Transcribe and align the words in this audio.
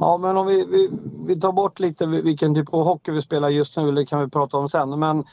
Ja, 0.00 0.18
men 0.18 0.36
om 0.36 0.46
vi, 0.46 0.66
vi, 0.70 0.90
vi 1.26 1.40
tar 1.40 1.52
bort 1.52 1.80
lite 1.80 2.06
vilken 2.06 2.54
typ 2.54 2.74
av 2.74 2.84
hockey 2.84 3.12
vi 3.12 3.20
spelar 3.20 3.48
just 3.48 3.76
nu, 3.76 3.92
det 3.92 4.06
kan 4.06 4.20
vi 4.20 4.28
prata 4.28 4.56
om 4.56 4.68
sen. 4.68 4.98
Men 4.98 5.24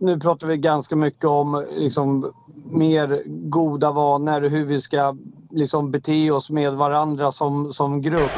nu 0.00 0.20
pratar 0.20 0.46
vi 0.46 0.56
ganska 0.56 0.96
mycket 0.96 1.24
om 1.24 1.66
liksom, 1.70 2.32
mer 2.72 3.22
goda 3.50 3.92
vanor, 3.92 4.40
hur 4.40 4.64
vi 4.64 4.80
ska 4.80 5.16
liksom, 5.50 5.90
bete 5.90 6.30
oss 6.30 6.50
med 6.50 6.72
varandra 6.72 7.32
som, 7.32 7.72
som 7.72 8.02
grupp. 8.02 8.30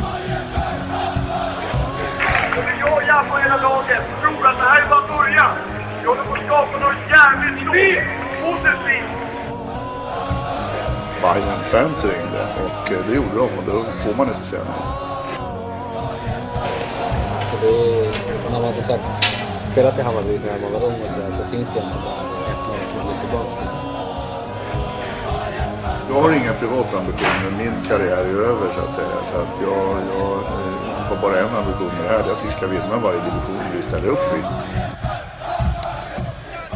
Jag 2.80 3.06
Jaff 3.06 3.32
och 3.32 3.38
hela 3.38 3.56
laget 3.56 4.02
tror 4.22 4.46
att 4.46 4.56
det 4.56 4.64
här 4.64 4.82
är 4.82 4.88
bara 4.90 5.18
början. 5.18 5.50
Vi 6.00 6.06
håller 6.08 6.24
på 6.24 6.34
att 6.34 6.46
skapa 6.46 6.78
något 6.78 7.10
jävligt 7.10 7.62
stort. 7.62 8.04
Positivt. 8.42 9.28
Bayern 11.22 11.60
fans 11.70 12.04
ringde 12.04 12.46
och 12.64 12.92
eh, 12.92 13.06
det 13.06 13.14
gjorde 13.14 13.34
de 13.34 13.58
och 13.58 13.64
då 13.66 13.82
får 13.82 14.16
man 14.16 14.28
inte 14.28 14.46
säga 14.48 14.62
nej. 14.64 14.97
Det 17.60 17.68
är, 17.68 18.12
när 18.44 18.60
man 18.60 18.64
har 18.64 18.82
sagt, 18.82 19.02
spelat 19.72 19.98
i 19.98 20.02
Hammarby 20.02 20.38
när 20.46 20.58
man 20.62 20.72
var 20.72 20.88
ung 20.88 20.98
och 21.04 21.10
sådär 21.10 21.30
så 21.38 21.42
finns 21.52 21.68
det 21.68 21.78
egentligen 21.78 22.04
bara 22.04 22.22
ett 22.52 22.62
lag 22.68 22.84
som 22.92 23.00
går 23.06 23.16
tillbaka 23.22 23.50
till. 23.60 23.72
Jag 26.10 26.20
har 26.22 26.32
inga 26.32 26.52
privata 26.52 26.98
ambitioner, 26.98 27.50
min 27.62 27.76
karriär 27.88 28.24
är 28.32 28.40
över 28.52 28.66
så 28.76 28.80
att 28.86 28.94
säga. 28.94 29.18
Så 29.30 29.36
att 29.42 29.52
jag, 29.62 29.84
jag 30.14 30.32
eh, 30.54 31.08
har 31.08 31.16
bara 31.22 31.38
en 31.38 31.56
ambition 31.60 31.92
med 31.96 32.04
det 32.04 32.10
här, 32.14 32.22
det 32.24 32.30
är 32.30 32.36
att 32.36 32.44
vi 32.46 32.50
ska 32.50 32.66
vinna 32.66 32.96
varje 33.06 33.20
division 33.28 33.62
vi 33.76 33.82
ställer 33.82 34.08
upp 34.08 34.28
i. 34.38 34.40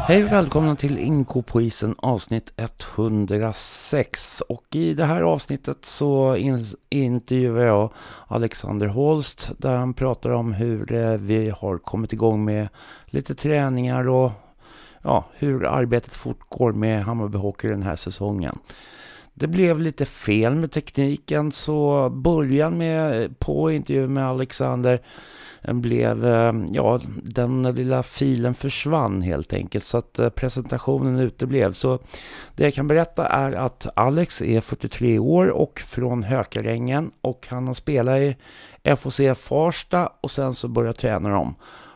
Hej 0.06 0.24
och 0.24 0.32
välkomna 0.32 0.76
till 0.76 0.98
Inko 0.98 1.42
på 1.42 1.60
isen 1.60 1.94
avsnitt 1.98 2.52
106 2.56 4.42
och 4.48 4.64
i 4.70 4.94
det 4.94 5.04
här 5.04 5.22
avsnittet 5.22 5.84
så 5.84 6.36
in 6.36 6.58
intervjuar 6.90 7.64
jag 7.64 7.90
Alexander 8.28 8.86
Holst 8.86 9.50
där 9.58 9.76
han 9.76 9.94
pratar 9.94 10.30
om 10.30 10.52
hur 10.52 10.92
eh, 10.92 11.16
vi 11.16 11.50
har 11.50 11.78
kommit 11.78 12.12
igång 12.12 12.44
med 12.44 12.68
lite 13.06 13.34
träningar 13.34 14.08
och 14.08 14.32
ja, 15.02 15.24
hur 15.34 15.64
arbetet 15.66 16.14
fortgår 16.14 16.72
med 16.72 17.04
Hammarby 17.04 17.38
Hockey 17.38 17.68
den 17.68 17.82
här 17.82 17.96
säsongen. 17.96 18.58
Det 19.34 19.46
blev 19.46 19.80
lite 19.80 20.04
fel 20.04 20.54
med 20.54 20.72
tekniken 20.72 21.52
så 21.52 22.10
början 22.10 22.78
med 22.78 23.38
på 23.38 23.70
intervjun 23.70 24.12
med 24.12 24.28
Alexander 24.28 25.00
Eh, 25.62 25.74
blev, 25.74 26.26
eh, 26.26 26.52
ja, 26.72 27.00
den 27.22 27.62
lilla 27.62 28.02
filen 28.02 28.54
försvann 28.54 29.22
helt 29.22 29.52
enkelt 29.52 29.84
så 29.84 29.98
att 29.98 30.18
eh, 30.18 30.28
presentationen 30.28 31.18
uteblev. 31.18 31.72
Så 31.72 31.98
det 32.56 32.64
jag 32.64 32.74
kan 32.74 32.86
berätta 32.86 33.26
är 33.26 33.52
att 33.52 33.86
Alex 33.94 34.42
är 34.42 34.60
43 34.60 35.18
år 35.18 35.48
och 35.48 35.80
från 35.80 36.22
Hökarängen 36.22 37.10
och 37.20 37.46
han 37.50 37.66
har 37.66 37.74
spelat 37.74 38.18
i 38.18 38.36
FOC 38.96 39.20
Farsta 39.36 40.12
och 40.20 40.30
sen 40.30 40.52
så 40.52 40.68
börjat 40.68 40.98
träna 40.98 41.28
dem. 41.28 41.54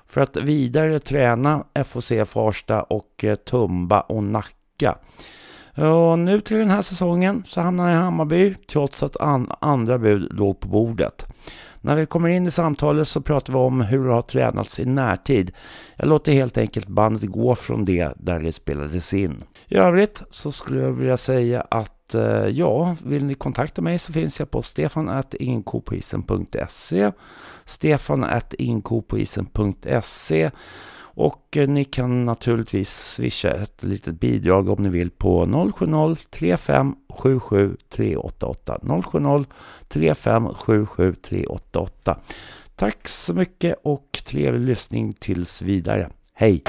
För 0.08 0.20
att 0.20 0.36
vidare 0.36 0.98
träna 0.98 1.64
FOC 1.84 2.12
Farsta 2.26 2.82
och 2.82 3.24
Tumba 3.50 4.00
och 4.00 4.24
Nacka. 4.24 4.98
Och 5.76 6.18
nu 6.18 6.40
till 6.40 6.56
den 6.56 6.70
här 6.70 6.82
säsongen 6.82 7.42
så 7.46 7.60
hamnar 7.60 7.84
han 7.84 7.92
i 7.92 7.96
Hammarby 7.96 8.54
trots 8.54 9.02
att 9.02 9.16
an 9.16 9.52
andra 9.60 9.98
bud 9.98 10.32
låg 10.32 10.60
på 10.60 10.68
bordet. 10.68 11.26
När 11.86 11.96
vi 11.96 12.06
kommer 12.06 12.28
in 12.28 12.46
i 12.46 12.50
samtalet 12.50 13.08
så 13.08 13.20
pratar 13.20 13.52
vi 13.52 13.58
om 13.58 13.80
hur 13.80 14.06
det 14.06 14.12
har 14.12 14.22
tränats 14.22 14.80
i 14.80 14.84
närtid. 14.84 15.52
Jag 15.96 16.08
låter 16.08 16.32
helt 16.32 16.58
enkelt 16.58 16.88
bandet 16.88 17.30
gå 17.30 17.54
från 17.54 17.84
det 17.84 18.12
där 18.16 18.40
det 18.40 18.52
spelades 18.52 19.14
in. 19.14 19.42
I 19.66 19.76
övrigt 19.76 20.22
så 20.30 20.52
skulle 20.52 20.80
jag 20.80 20.92
vilja 20.92 21.16
säga 21.16 21.66
att 21.70 22.14
eh, 22.14 22.46
ja, 22.46 22.96
vill 23.04 23.24
ni 23.24 23.34
kontakta 23.34 23.82
mig 23.82 23.98
så 23.98 24.12
finns 24.12 24.38
jag 24.38 24.50
på 24.50 24.62
stefan.inkopoisen.se 24.62 27.12
Stefan.inkopoisen.se 27.64 30.50
och 31.16 31.56
eh, 31.56 31.68
ni 31.68 31.84
kan 31.84 32.24
naturligtvis 32.24 32.90
swisha 32.90 33.50
ett 33.50 33.82
litet 33.82 34.20
bidrag 34.20 34.68
om 34.68 34.82
ni 34.82 34.88
vill 34.88 35.10
på 35.10 35.46
070-3577 35.46 37.76
388 37.90 38.78
070 38.82 39.44
3577 39.88 41.14
388. 41.22 42.18
Tack 42.74 43.08
så 43.08 43.34
mycket 43.34 43.76
och 43.82 44.18
trevlig 44.24 44.68
lyssning 44.68 45.12
tills 45.12 45.62
vidare. 45.62 46.10
Hej! 46.34 46.62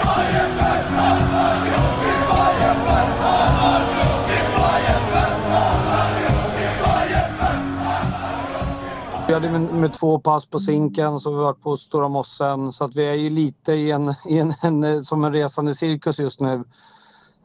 Hade 9.38 9.52
med, 9.52 9.74
med, 9.74 9.94
två 9.94 10.20
pass 10.20 10.46
på 10.46 10.59
Zinken, 10.59 11.20
så 11.20 11.30
vi 11.30 11.36
har 11.36 11.44
varit 11.44 11.62
på 11.62 11.78
Stora 11.78 12.08
Mossen. 12.08 12.72
Så 12.72 12.84
att 12.84 12.96
vi 12.96 13.08
är 13.08 13.14
ju 13.14 13.30
lite 13.30 13.74
i 13.74 13.92
en, 13.92 14.14
i 14.25 14.40
en, 14.40 14.53
en 14.62 15.03
som 15.03 15.24
en 15.24 15.34
resande 15.34 15.75
cirkus 15.75 16.20
just 16.20 16.40
nu. 16.40 16.64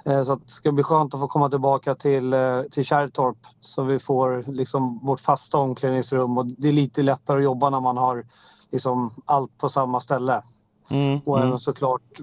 Eh, 0.04 0.22
så 0.22 0.34
det 0.34 0.50
ska 0.50 0.72
bli 0.72 0.82
skönt 0.82 1.14
att 1.14 1.20
få 1.20 1.28
komma 1.28 1.50
tillbaka 1.50 1.94
till, 1.94 2.32
eh, 2.32 2.62
till 2.70 2.84
Kärrtorp 2.84 3.36
så 3.60 3.82
vi 3.82 3.98
får 3.98 4.44
liksom 4.46 4.98
vårt 5.02 5.20
fasta 5.20 5.58
omklädningsrum. 5.58 6.38
Och 6.38 6.46
det 6.46 6.68
är 6.68 6.72
lite 6.72 7.02
lättare 7.02 7.38
att 7.38 7.44
jobba 7.44 7.70
när 7.70 7.80
man 7.80 7.96
har 7.96 8.26
liksom 8.70 9.10
allt 9.24 9.58
på 9.58 9.68
samma 9.68 10.00
ställe. 10.00 10.42
Mm, 10.88 11.20
och 11.24 11.36
även 11.36 11.48
mm. 11.48 11.58
såklart 11.58 12.20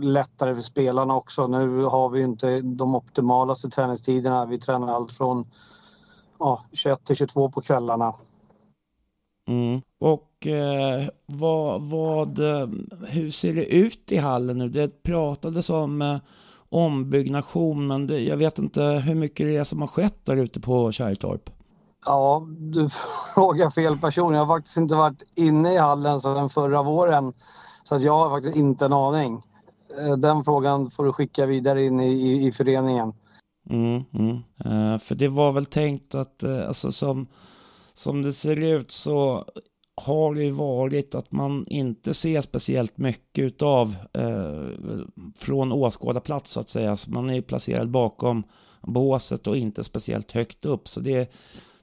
lättare 0.00 0.54
för 0.54 0.62
spelarna 0.62 1.16
också. 1.16 1.46
Nu 1.46 1.84
har 1.84 2.08
vi 2.08 2.22
inte 2.22 2.60
de 2.60 2.94
optimalaste 2.94 3.68
träningstiderna. 3.68 4.46
Vi 4.46 4.58
tränar 4.58 4.88
allt 4.88 5.12
från 5.12 5.46
ja, 6.38 6.64
21 6.72 7.04
till 7.04 7.16
22 7.16 7.50
på 7.50 7.60
kvällarna. 7.60 8.14
Mm. 9.48 9.80
Och 10.00 10.46
eh, 10.46 11.08
vad, 11.26 11.82
vad, 11.82 12.38
eh, 12.38 12.68
hur 13.08 13.30
ser 13.30 13.54
det 13.54 13.74
ut 13.74 14.12
i 14.12 14.16
hallen 14.16 14.58
nu? 14.58 14.68
Det 14.68 15.02
pratades 15.02 15.70
om 15.70 16.02
eh, 16.02 16.16
ombyggnation, 16.68 17.86
men 17.86 18.06
det, 18.06 18.20
jag 18.20 18.36
vet 18.36 18.58
inte 18.58 18.82
hur 18.82 19.14
mycket 19.14 19.46
det 19.46 19.56
är 19.56 19.64
som 19.64 19.80
har 19.80 19.88
skett 19.88 20.24
där 20.24 20.36
ute 20.36 20.60
på 20.60 20.92
Kärrtorp. 20.92 21.50
Ja, 22.06 22.46
du 22.58 22.88
frågar 23.34 23.70
fel 23.70 23.98
person. 23.98 24.34
Jag 24.34 24.44
har 24.44 24.56
faktiskt 24.56 24.76
inte 24.76 24.94
varit 24.94 25.22
inne 25.36 25.74
i 25.74 25.78
hallen 25.78 26.20
sedan 26.20 26.50
förra 26.50 26.82
våren. 26.82 27.32
Så 27.84 27.94
att 27.94 28.02
jag 28.02 28.12
har 28.12 28.30
faktiskt 28.30 28.56
inte 28.56 28.84
en 28.84 28.92
aning. 28.92 29.42
Eh, 30.00 30.16
den 30.16 30.44
frågan 30.44 30.90
får 30.90 31.04
du 31.04 31.12
skicka 31.12 31.46
vidare 31.46 31.84
in 31.84 32.00
i, 32.00 32.12
i, 32.12 32.46
i 32.46 32.52
föreningen. 32.52 33.12
Mm, 33.70 34.04
mm. 34.12 34.36
Uh, 34.66 34.98
för 34.98 35.14
det 35.14 35.28
var 35.28 35.52
väl 35.52 35.66
tänkt 35.66 36.14
att, 36.14 36.44
uh, 36.44 36.68
alltså 36.68 36.92
som 36.92 37.26
som 37.98 38.22
det 38.22 38.32
ser 38.32 38.64
ut 38.64 38.90
så 38.90 39.44
har 39.96 40.34
det 40.34 40.50
varit 40.50 41.14
att 41.14 41.32
man 41.32 41.66
inte 41.66 42.14
ser 42.14 42.40
speciellt 42.40 42.98
mycket 42.98 43.62
av 43.62 43.96
eh, 44.12 44.66
från 45.36 45.72
åskådarplats 45.72 46.50
så 46.50 46.60
att 46.60 46.68
säga. 46.68 46.96
Så 46.96 47.10
man 47.10 47.30
är 47.30 47.40
placerad 47.40 47.90
bakom 47.90 48.42
båset 48.82 49.46
och 49.46 49.56
inte 49.56 49.84
speciellt 49.84 50.32
högt 50.32 50.64
upp. 50.64 50.88
Så 50.88 51.00
det, 51.00 51.32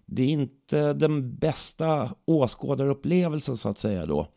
det 0.05 0.23
är 0.23 0.27
inte 0.27 0.93
den 0.93 1.35
bästa 1.35 2.09
åskådarupplevelsen 2.25 3.57
så 3.57 3.69
att 3.69 3.79
säga 3.79 4.05
då. 4.05 4.27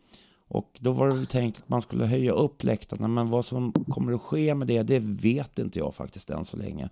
Och 0.49 0.71
då 0.81 0.93
var 0.93 1.09
det 1.09 1.27
tänkt 1.27 1.59
att 1.59 1.69
man 1.69 1.83
skulle 1.83 2.07
höja 2.07 2.33
upp 2.33 2.65
läktarna, 2.65 3.09
men 3.09 3.31
vad 3.31 3.45
som 3.45 3.73
kommer 3.73 4.13
att 4.13 4.21
ske 4.21 4.55
med 4.55 4.69
det, 4.69 4.83
det 4.83 4.99
vet 4.99 5.59
inte 5.59 5.79
jag 5.79 5.95
faktiskt 5.95 6.31
än 6.31 6.45
så 6.45 6.57
länge. 6.57 6.89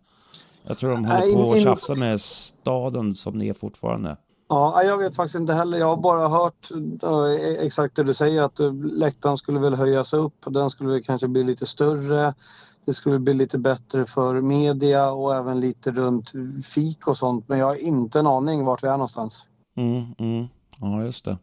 Jag 0.62 0.78
tror 0.78 0.90
de 0.90 1.04
håller 1.04 1.32
på 1.32 1.52
att 1.52 1.62
tjafsa 1.62 1.94
med 1.94 2.20
staden 2.20 3.14
som 3.14 3.38
det 3.38 3.48
är 3.48 3.54
fortfarande. 3.54 4.16
Ja, 4.48 4.82
jag 4.82 4.98
vet 4.98 5.16
faktiskt 5.16 5.34
inte 5.34 5.52
heller. 5.52 5.78
Jag 5.78 5.86
har 5.86 5.96
bara 5.96 6.28
hört 6.28 6.68
exakt 7.58 7.96
det 7.96 8.02
du 8.02 8.14
säger 8.14 8.42
att 8.42 8.58
läktaren 8.92 9.38
skulle 9.38 9.60
väl 9.60 9.74
höjas 9.74 10.12
upp 10.12 10.34
den 10.46 10.70
skulle 10.70 10.90
väl 10.90 11.02
kanske 11.02 11.28
bli 11.28 11.44
lite 11.44 11.66
större. 11.66 12.34
Det 12.84 12.92
skulle 12.92 13.18
bli 13.18 13.34
lite 13.34 13.58
bättre 13.58 14.06
för 14.06 14.40
media 14.40 15.10
och 15.10 15.34
även 15.34 15.60
lite 15.60 15.90
runt 15.90 16.32
fik 16.64 17.08
och 17.08 17.16
sånt. 17.16 17.48
Men 17.48 17.58
jag 17.58 17.66
har 17.66 17.84
inte 17.84 18.18
en 18.18 18.26
aning 18.26 18.64
vart 18.64 18.84
vi 18.84 18.88
är 18.88 18.92
någonstans. 18.92 19.44
Mm, 19.76 20.04
mm. 20.18 20.46
Ja, 20.80 21.04
just 21.04 21.24
det. 21.24 21.38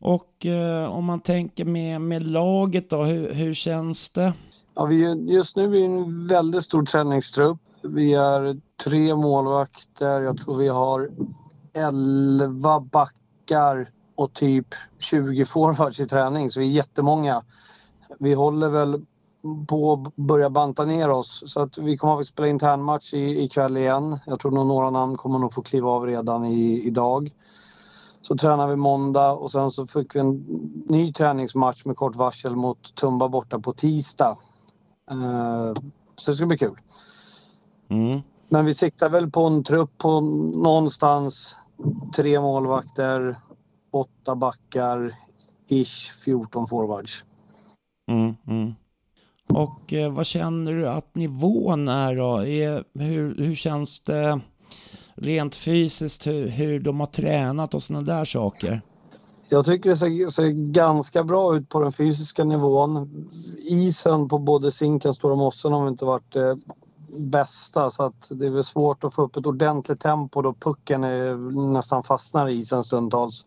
Och 0.00 0.46
eh, 0.46 0.92
om 0.92 1.04
man 1.04 1.20
tänker 1.20 1.64
med, 1.64 2.00
med 2.00 2.26
laget 2.26 2.90
då, 2.90 3.04
hur, 3.04 3.32
hur 3.32 3.54
känns 3.54 4.10
det? 4.10 4.32
Ja, 4.74 4.84
vi, 4.84 5.26
just 5.32 5.56
nu 5.56 5.64
är 5.64 5.68
vi 5.68 5.84
en 5.84 6.26
väldigt 6.26 6.64
stor 6.64 6.84
träningstrupp. 6.84 7.58
Vi 7.82 8.14
är 8.14 8.60
tre 8.84 9.14
målvakter. 9.14 10.22
Jag 10.22 10.40
tror 10.40 10.58
vi 10.58 10.68
har 10.68 11.10
11 11.74 12.80
backar 12.80 13.88
och 14.14 14.32
typ 14.32 14.66
20 14.98 15.44
forwards 15.44 16.00
i 16.00 16.06
träning, 16.06 16.50
så 16.50 16.60
vi 16.60 16.66
är 16.66 16.70
jättemånga. 16.70 17.42
Vi 18.18 18.34
håller 18.34 18.68
väl 18.68 19.04
på 19.68 19.92
att 19.92 20.16
börja 20.16 20.50
banta 20.50 20.84
ner 20.84 21.10
oss 21.10 21.44
så 21.46 21.60
att 21.60 21.78
vi 21.78 21.96
kommer 21.96 22.20
att 22.20 22.26
spela 22.26 22.48
internmatch 22.48 23.14
i, 23.14 23.42
ikväll 23.44 23.76
igen. 23.76 24.18
Jag 24.26 24.40
tror 24.40 24.50
nog 24.50 24.66
några 24.66 24.90
namn 24.90 25.16
kommer 25.16 25.38
nog 25.38 25.52
få 25.52 25.62
kliva 25.62 25.90
av 25.90 26.06
redan 26.06 26.44
i, 26.44 26.86
idag. 26.86 27.30
Så 28.22 28.36
tränar 28.36 28.68
vi 28.68 28.76
måndag 28.76 29.32
och 29.32 29.52
sen 29.52 29.70
så 29.70 29.86
fick 29.86 30.14
vi 30.14 30.20
en 30.20 30.44
ny 30.88 31.12
träningsmatch 31.12 31.84
med 31.84 31.96
kort 31.96 32.16
varsel 32.16 32.56
mot 32.56 32.94
Tumba 32.94 33.28
borta 33.28 33.58
på 33.58 33.72
tisdag. 33.72 34.38
Uh, 35.12 35.72
så 36.16 36.30
det 36.30 36.36
ska 36.36 36.46
bli 36.46 36.58
kul. 36.58 36.80
Mm. 37.88 38.20
Men 38.48 38.66
vi 38.66 38.74
siktar 38.74 39.10
väl 39.10 39.30
på 39.30 39.44
en 39.44 39.64
trupp 39.64 39.98
på 39.98 40.20
någonstans 40.54 41.56
tre 42.16 42.40
målvakter, 42.40 43.36
8 43.92 44.34
backar, 44.36 45.14
ish 45.68 46.12
14 46.24 46.66
forwards. 46.66 47.24
Mm, 48.10 48.34
mm. 48.46 48.74
Och 49.48 49.92
eh, 49.92 50.12
vad 50.12 50.26
känner 50.26 50.72
du 50.72 50.88
att 50.88 51.14
nivån 51.14 51.88
är 51.88 52.16
då? 52.16 52.46
Är, 52.46 52.84
hur, 52.98 53.34
hur 53.44 53.54
känns 53.54 54.00
det 54.00 54.40
rent 55.14 55.56
fysiskt, 55.56 56.26
hur, 56.26 56.48
hur 56.48 56.80
de 56.80 57.00
har 57.00 57.06
tränat 57.06 57.74
och 57.74 57.82
sådana 57.82 58.06
där 58.06 58.24
saker? 58.24 58.82
Jag 59.48 59.64
tycker 59.64 59.90
det 59.90 59.96
ser, 59.96 60.28
ser, 60.28 60.72
ganska 60.72 61.24
bra 61.24 61.56
ut 61.56 61.68
på 61.68 61.80
den 61.80 61.92
fysiska 61.92 62.44
nivån. 62.44 63.26
Isen 63.58 64.28
på 64.28 64.38
både 64.38 64.72
Zinkens 64.72 65.24
och 65.24 65.38
Mossen 65.38 65.72
har 65.72 65.88
inte 65.88 66.04
varit 66.04 66.36
eh, 66.36 66.54
bästa 67.12 67.90
så 67.90 68.02
att 68.02 68.28
det 68.30 68.46
är 68.46 68.50
väl 68.50 68.64
svårt 68.64 69.04
att 69.04 69.14
få 69.14 69.22
upp 69.22 69.36
ett 69.36 69.46
ordentligt 69.46 70.00
tempo 70.00 70.42
då 70.42 70.54
pucken 70.54 71.04
är, 71.04 71.34
nästan 71.72 72.02
fastnar 72.02 72.48
i 72.48 72.54
isen 72.54 72.84
stundtals. 72.84 73.46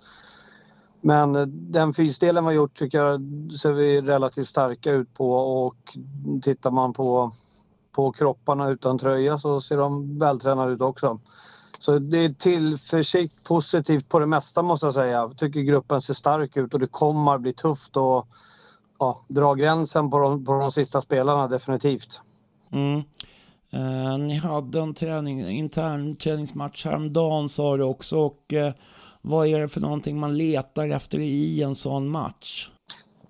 Men 1.01 1.35
eh, 1.35 1.45
den 1.47 1.93
fysdelen 1.93 2.43
vi 2.43 2.47
har 2.47 2.53
gjort 2.53 2.73
tycker 2.73 2.97
jag 2.97 3.21
ser 3.61 3.71
vi 3.71 4.01
relativt 4.01 4.47
starka 4.47 4.91
ut 4.91 5.13
på 5.13 5.33
och 5.33 5.97
tittar 6.41 6.71
man 6.71 6.93
på, 6.93 7.31
på 7.91 8.11
kropparna 8.11 8.69
utan 8.69 8.97
tröja 8.97 9.37
så 9.37 9.61
ser 9.61 9.77
de 9.77 10.19
vältränade 10.19 10.73
ut 10.73 10.81
också. 10.81 11.19
Så 11.79 11.99
det 11.99 12.25
är 12.25 12.29
tillförsikt 12.29 13.43
positivt 13.43 14.09
på 14.09 14.19
det 14.19 14.25
mesta 14.25 14.61
måste 14.61 14.85
jag 14.85 14.93
säga. 14.93 15.11
Jag 15.11 15.37
tycker 15.37 15.59
gruppen 15.59 16.01
ser 16.01 16.13
stark 16.13 16.57
ut 16.57 16.73
och 16.73 16.79
det 16.79 16.87
kommer 16.87 17.37
bli 17.37 17.53
tufft 17.53 17.97
att 17.97 18.25
ja, 18.99 19.19
dra 19.27 19.53
gränsen 19.53 20.09
på 20.09 20.19
de, 20.19 20.45
på 20.45 20.53
de 20.53 20.71
sista 20.71 21.01
spelarna 21.01 21.47
definitivt. 21.47 22.21
Mm. 22.71 23.03
Eh, 23.75 24.17
ni 24.17 24.35
hade 24.35 24.79
en 24.79 24.93
träning, 24.93 25.49
intern 25.49 26.15
träningsmatch 26.15 26.85
häromdagen 26.85 27.49
sa 27.49 27.77
du 27.77 27.83
också 27.83 28.19
och 28.19 28.53
eh, 28.53 28.73
vad 29.21 29.47
är 29.47 29.59
det 29.59 29.67
för 29.67 29.81
någonting 29.81 30.19
man 30.19 30.37
letar 30.37 30.89
efter 30.89 31.19
i 31.19 31.63
en 31.63 31.75
sån 31.75 32.09
match? 32.09 32.69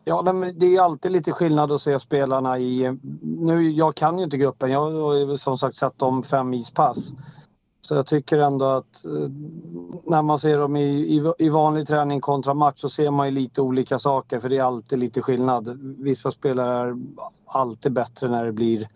Ja, 0.04 0.22
det 0.56 0.76
är 0.76 0.82
alltid 0.82 1.12
lite 1.12 1.32
skillnad 1.32 1.72
att 1.72 1.82
se 1.82 2.00
spelarna 2.00 2.60
i... 2.60 2.98
Nu, 3.22 3.72
jag 3.72 3.96
kan 3.96 4.18
ju 4.18 4.24
inte 4.24 4.38
gruppen. 4.38 4.72
Jag 4.72 4.80
har 4.80 5.38
som 5.38 5.58
sagt 5.58 5.76
sett 5.76 6.00
dem 6.00 6.24
fem 6.24 6.54
ispass. 6.54 7.12
Så 7.82 7.96
jag 7.96 8.06
tycker 8.06 8.40
ändå 8.40 8.66
att 8.66 9.06
eh, 9.06 9.30
när 10.04 10.22
man 10.22 10.40
ser 10.40 10.58
dem 10.58 10.76
i, 10.76 10.84
i, 10.84 11.34
i, 11.40 11.50
vanlig 11.50 11.88
träning 11.88 12.22
kontra 12.22 12.54
match 12.54 12.82
så 12.82 12.90
ser 12.90 13.12
man 13.12 13.28
ju 13.28 13.32
lite 13.32 13.62
olika 13.62 14.00
saker 14.00 14.40
för 14.40 14.50
det 14.50 14.58
är 14.58 14.64
alltid 14.64 15.00
lite 15.00 15.22
skillnad. 15.22 15.80
Vissa 16.00 16.32
spelare 16.32 16.90
är 16.90 16.96
alltid 17.46 17.94
bättre 17.94 18.30
när 18.30 18.46
det 18.46 18.52
blir 18.52 18.90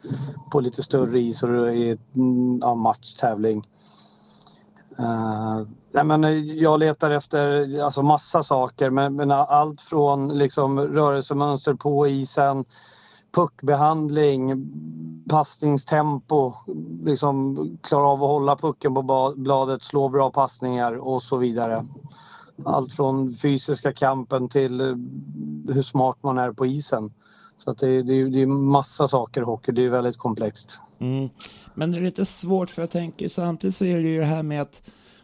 på 0.51 0.59
lite 0.59 0.83
större 0.83 1.19
is 1.19 1.43
och 1.43 1.49
det 1.49 1.75
är 1.75 1.97
mm, 2.15 2.59
ja, 2.61 2.75
matchtävling. 2.75 3.67
Uh, 4.99 5.61
nej 5.91 6.03
men 6.03 6.47
jag 6.57 6.79
letar 6.79 7.11
efter 7.11 7.79
alltså 7.81 8.01
massa 8.01 8.43
saker 8.43 8.89
men, 8.89 9.15
men 9.15 9.31
allt 9.31 9.81
från 9.81 10.37
liksom 10.37 10.79
rörelsemönster 10.79 11.73
på 11.73 12.07
isen 12.07 12.65
puckbehandling, 13.31 14.71
passningstempo, 15.29 16.53
liksom 17.03 17.57
klara 17.81 18.07
av 18.07 18.23
att 18.23 18.29
hålla 18.29 18.55
pucken 18.55 18.95
på 18.95 19.33
bladet, 19.37 19.83
slå 19.83 20.09
bra 20.09 20.31
passningar 20.31 20.93
och 20.93 21.21
så 21.21 21.37
vidare. 21.37 21.85
Allt 22.65 22.93
från 22.93 23.33
fysiska 23.33 23.93
kampen 23.93 24.49
till 24.49 24.81
eh, 24.81 24.87
hur 25.73 25.81
smart 25.81 26.17
man 26.21 26.37
är 26.37 26.51
på 26.51 26.65
isen. 26.65 27.13
Så 27.59 27.71
att 27.71 27.77
det, 27.77 28.03
det, 28.03 28.29
det 28.29 28.41
är 28.41 28.47
massa 28.47 29.07
saker 29.07 29.41
i 29.41 29.43
hockey, 29.43 29.71
det 29.71 29.85
är 29.85 29.89
väldigt 29.89 30.17
komplext. 30.17 30.81
Mm. 30.99 31.29
Men 31.75 31.91
det 31.91 31.97
är 31.97 32.01
lite 32.01 32.25
svårt 32.25 32.69
för 32.69 32.81
jag 32.81 32.91
tänker 32.91 33.27
samtidigt 33.27 33.75
så 33.75 33.85
är 33.85 33.95
det 33.95 34.09
ju 34.09 34.19
det 34.19 34.25
här 34.25 34.43
med 34.43 34.61
att 34.61 34.81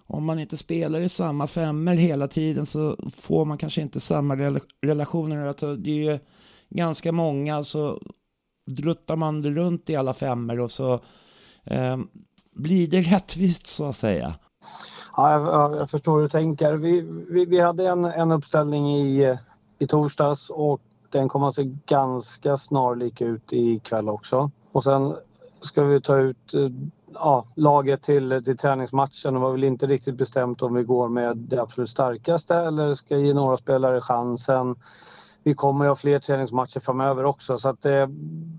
om 0.08 0.26
man 0.26 0.40
inte 0.40 0.58
spelar 0.58 1.00
i 1.00 1.10
samma 1.10 1.48
femmer 1.48 1.96
hela 1.96 2.28
tiden 2.28 2.66
så 2.66 2.98
får 3.12 3.46
man 3.46 3.58
kanske 3.58 3.82
inte 3.82 4.00
samma 4.00 4.36
relationer. 4.82 5.48
Alltså 5.48 5.76
det 5.76 5.90
är 5.90 6.12
ju 6.12 6.20
ganska 6.70 7.12
många 7.12 7.64
så 7.64 8.00
druttar 8.72 9.16
man 9.16 9.44
runt 9.44 9.90
i 9.90 9.96
alla 9.96 10.14
femmer 10.14 10.60
och 10.60 10.72
så 10.72 10.94
eh, 11.64 11.98
blir 12.56 12.88
det 12.88 13.02
rättvist 13.02 13.68
så 13.68 13.86
att 13.86 13.98
säga. 13.98 14.36
Ja, 15.18 15.32
jag, 15.32 15.78
jag 15.78 15.90
förstår 15.90 16.16
hur 16.16 16.24
du 16.24 16.30
tänker. 16.30 16.74
Vi, 16.74 17.02
vi, 17.30 17.46
vi, 17.46 17.60
hade 17.60 17.88
en, 17.88 18.06
en 18.06 18.32
uppställning 18.32 18.88
i, 18.88 19.38
i 19.80 19.88
torsdags 19.88 20.50
och 20.50 20.82
den 21.18 21.30
kommer 21.30 21.48
att 21.48 21.56
se 21.56 21.72
ganska 21.86 22.58
snarlik 22.58 23.22
ut 23.22 23.54
ikväll 23.54 24.10
också. 24.10 24.52
Och 24.72 24.84
sen 24.84 25.16
ska 25.62 25.84
vi 25.84 26.02
ta 26.02 26.18
ut 26.18 26.54
eh, 26.54 26.70
ja, 27.14 27.46
laget 27.56 28.02
till, 28.02 28.42
till 28.46 28.58
träningsmatchen 28.58 29.34
Det 29.34 29.40
var 29.40 29.52
väl 29.52 29.64
inte 29.64 29.88
riktigt 29.88 30.16
bestämt 30.16 30.62
om 30.62 30.74
vi 30.74 30.84
går 30.84 31.10
med 31.10 31.38
det 31.38 31.62
absolut 31.62 31.90
starkaste 31.90 32.56
eller 32.56 32.94
ska 32.94 33.18
ge 33.18 33.34
några 33.34 33.58
spelare 33.58 34.02
chansen 34.02 34.76
vi 35.44 35.54
kommer 35.54 35.86
ju 35.86 35.90
ha 35.90 35.96
fler 35.96 36.20
träningsmatcher 36.20 36.80
framöver 36.80 37.26
också. 37.26 37.58
Så 37.58 37.70
att, 37.70 37.86
eh, 37.86 38.08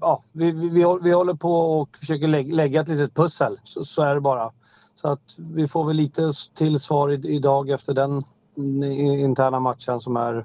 ja, 0.00 0.22
vi, 0.32 0.52
vi, 0.52 0.98
vi 1.02 1.12
håller 1.12 1.34
på 1.34 1.52
och 1.52 1.96
försöker 1.96 2.28
lägga 2.52 2.80
ett 2.80 2.88
litet 2.88 3.14
pussel. 3.14 3.58
Så, 3.64 3.84
så 3.84 4.02
är 4.02 4.14
det 4.14 4.20
bara. 4.20 4.52
Så 4.94 5.08
att 5.08 5.36
vi 5.38 5.68
får 5.68 5.84
väl 5.84 5.96
lite 5.96 6.32
till 6.54 6.80
svar 6.80 7.26
idag 7.26 7.70
efter 7.70 7.94
den 7.94 8.22
mm, 8.56 8.82
interna 9.02 9.60
matchen 9.60 10.00
som 10.00 10.16
är 10.16 10.44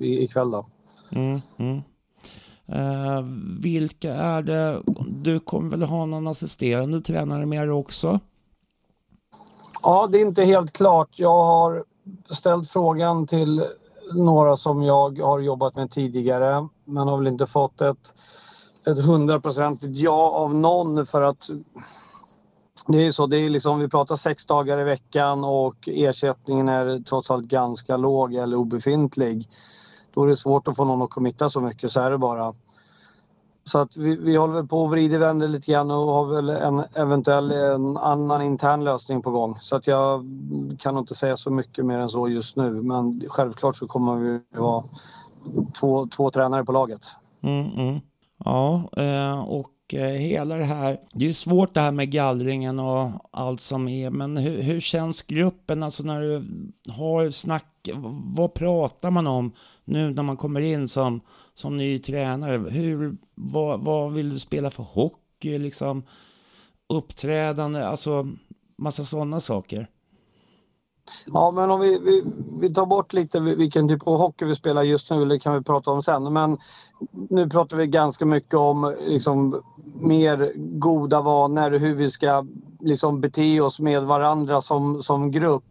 ikväll. 0.00 0.50
Då. 0.50 0.66
Mm, 1.10 1.40
mm. 1.56 1.82
Uh, 2.72 3.22
vilka 3.60 4.14
är 4.14 4.42
det? 4.42 4.82
Du 5.08 5.40
kommer 5.40 5.70
väl 5.70 5.82
ha 5.82 6.06
någon 6.06 6.28
assisterande 6.28 7.00
tränare 7.00 7.46
med 7.46 7.62
dig 7.62 7.70
också? 7.70 8.20
Ja, 9.82 10.08
det 10.12 10.18
är 10.18 10.26
inte 10.26 10.44
helt 10.44 10.72
klart. 10.72 11.08
Jag 11.18 11.44
har 11.44 11.84
ställt 12.30 12.70
frågan 12.70 13.26
till 13.26 13.64
några 14.12 14.56
som 14.56 14.82
jag 14.82 15.18
har 15.18 15.40
jobbat 15.40 15.76
med 15.76 15.90
tidigare 15.90 16.68
men 16.84 17.08
har 17.08 17.18
väl 17.18 17.26
inte 17.26 17.46
fått 17.46 17.80
ett, 17.80 18.14
ett 18.86 19.06
hundraprocentigt 19.06 19.96
ja 19.96 20.30
av 20.30 20.54
någon 20.54 21.06
för 21.06 21.22
att 21.22 21.50
det 22.86 23.06
är 23.06 23.12
så, 23.12 23.26
det 23.26 23.36
är 23.36 23.50
liksom, 23.50 23.78
vi 23.78 23.88
pratar 23.88 24.16
sex 24.16 24.46
dagar 24.46 24.80
i 24.80 24.84
veckan 24.84 25.44
och 25.44 25.74
ersättningen 25.86 26.68
är 26.68 26.98
trots 26.98 27.30
allt 27.30 27.44
ganska 27.44 27.96
låg 27.96 28.34
eller 28.34 28.56
obefintlig. 28.56 29.48
Då 30.18 30.24
är 30.24 30.28
det 30.28 30.36
svårt 30.36 30.68
att 30.68 30.76
få 30.76 30.84
någon 30.84 31.02
att 31.02 31.10
committa 31.10 31.50
så 31.50 31.60
mycket, 31.60 31.90
så 31.90 32.00
är 32.00 32.10
det 32.10 32.18
bara. 32.18 32.54
Så 33.64 33.78
att 33.78 33.96
vi, 33.96 34.16
vi 34.16 34.36
håller 34.36 34.62
på 34.62 34.78
och 34.82 34.90
vrider 34.90 35.18
vänder 35.18 35.48
lite 35.48 35.72
grann 35.72 35.90
och 35.90 36.12
har 36.12 36.26
väl 36.26 36.48
en 36.48 36.82
eventuell 36.96 37.52
en 37.52 37.96
annan 37.96 38.42
intern 38.42 38.84
lösning 38.84 39.22
på 39.22 39.30
gång. 39.30 39.58
Så 39.60 39.76
att 39.76 39.86
jag 39.86 40.24
kan 40.78 40.98
inte 40.98 41.14
säga 41.14 41.36
så 41.36 41.50
mycket 41.50 41.86
mer 41.86 41.98
än 41.98 42.08
så 42.08 42.28
just 42.28 42.56
nu. 42.56 42.82
Men 42.82 43.22
självklart 43.28 43.76
så 43.76 43.86
kommer 43.86 44.16
vi 44.16 44.40
vara 44.60 44.84
två, 45.80 46.06
två 46.06 46.30
tränare 46.30 46.64
på 46.64 46.72
laget. 46.72 47.06
Mm, 47.42 47.66
mm. 47.66 48.00
Ja, 48.44 48.90
eh, 48.96 49.40
och 49.40 49.94
eh, 49.94 50.08
hela 50.08 50.54
det 50.54 50.64
här, 50.64 51.00
det 51.12 51.24
är 51.24 51.28
ju 51.28 51.34
svårt 51.34 51.74
det 51.74 51.80
här 51.80 51.92
med 51.92 52.10
gallringen 52.10 52.78
och 52.78 53.10
allt 53.30 53.60
som 53.60 53.88
är, 53.88 54.10
men 54.10 54.36
hur, 54.36 54.62
hur 54.62 54.80
känns 54.80 55.22
gruppen, 55.22 55.82
alltså 55.82 56.02
när 56.02 56.20
du 56.20 56.44
har 56.92 57.30
snack, 57.30 57.77
vad 58.34 58.54
pratar 58.54 59.10
man 59.10 59.26
om 59.26 59.52
nu 59.84 60.10
när 60.10 60.22
man 60.22 60.36
kommer 60.36 60.60
in 60.60 60.88
som, 60.88 61.20
som 61.54 61.76
ny 61.76 61.98
tränare? 61.98 62.70
Hur, 62.70 63.16
vad, 63.34 63.80
vad 63.80 64.12
vill 64.12 64.30
du 64.30 64.38
spela 64.38 64.70
för 64.70 64.82
hockey, 64.82 65.58
liksom 65.58 66.02
uppträdande, 66.88 67.84
alltså 67.84 68.28
massa 68.76 69.04
sådana 69.04 69.40
saker? 69.40 69.88
Ja, 71.26 71.50
men 71.50 71.70
om 71.70 71.80
vi, 71.80 71.98
vi, 71.98 72.24
vi, 72.60 72.74
tar 72.74 72.86
bort 72.86 73.12
lite 73.12 73.40
vilken 73.40 73.88
typ 73.88 74.06
av 74.06 74.18
hockey 74.18 74.44
vi 74.44 74.54
spelar 74.54 74.82
just 74.82 75.10
nu, 75.10 75.24
det 75.24 75.38
kan 75.38 75.54
vi 75.54 75.62
prata 75.62 75.90
om 75.90 76.02
sen. 76.02 76.32
Men 76.32 76.58
nu 77.10 77.50
pratar 77.50 77.76
vi 77.76 77.86
ganska 77.86 78.24
mycket 78.24 78.54
om 78.54 78.96
liksom, 79.00 79.62
mer 80.00 80.52
goda 80.78 81.20
vanor, 81.20 81.70
hur 81.70 81.94
vi 81.94 82.10
ska 82.10 82.46
liksom, 82.80 83.20
bete 83.20 83.60
oss 83.60 83.80
med 83.80 84.02
varandra 84.02 84.60
som, 84.60 85.02
som 85.02 85.30
grupp. 85.30 85.64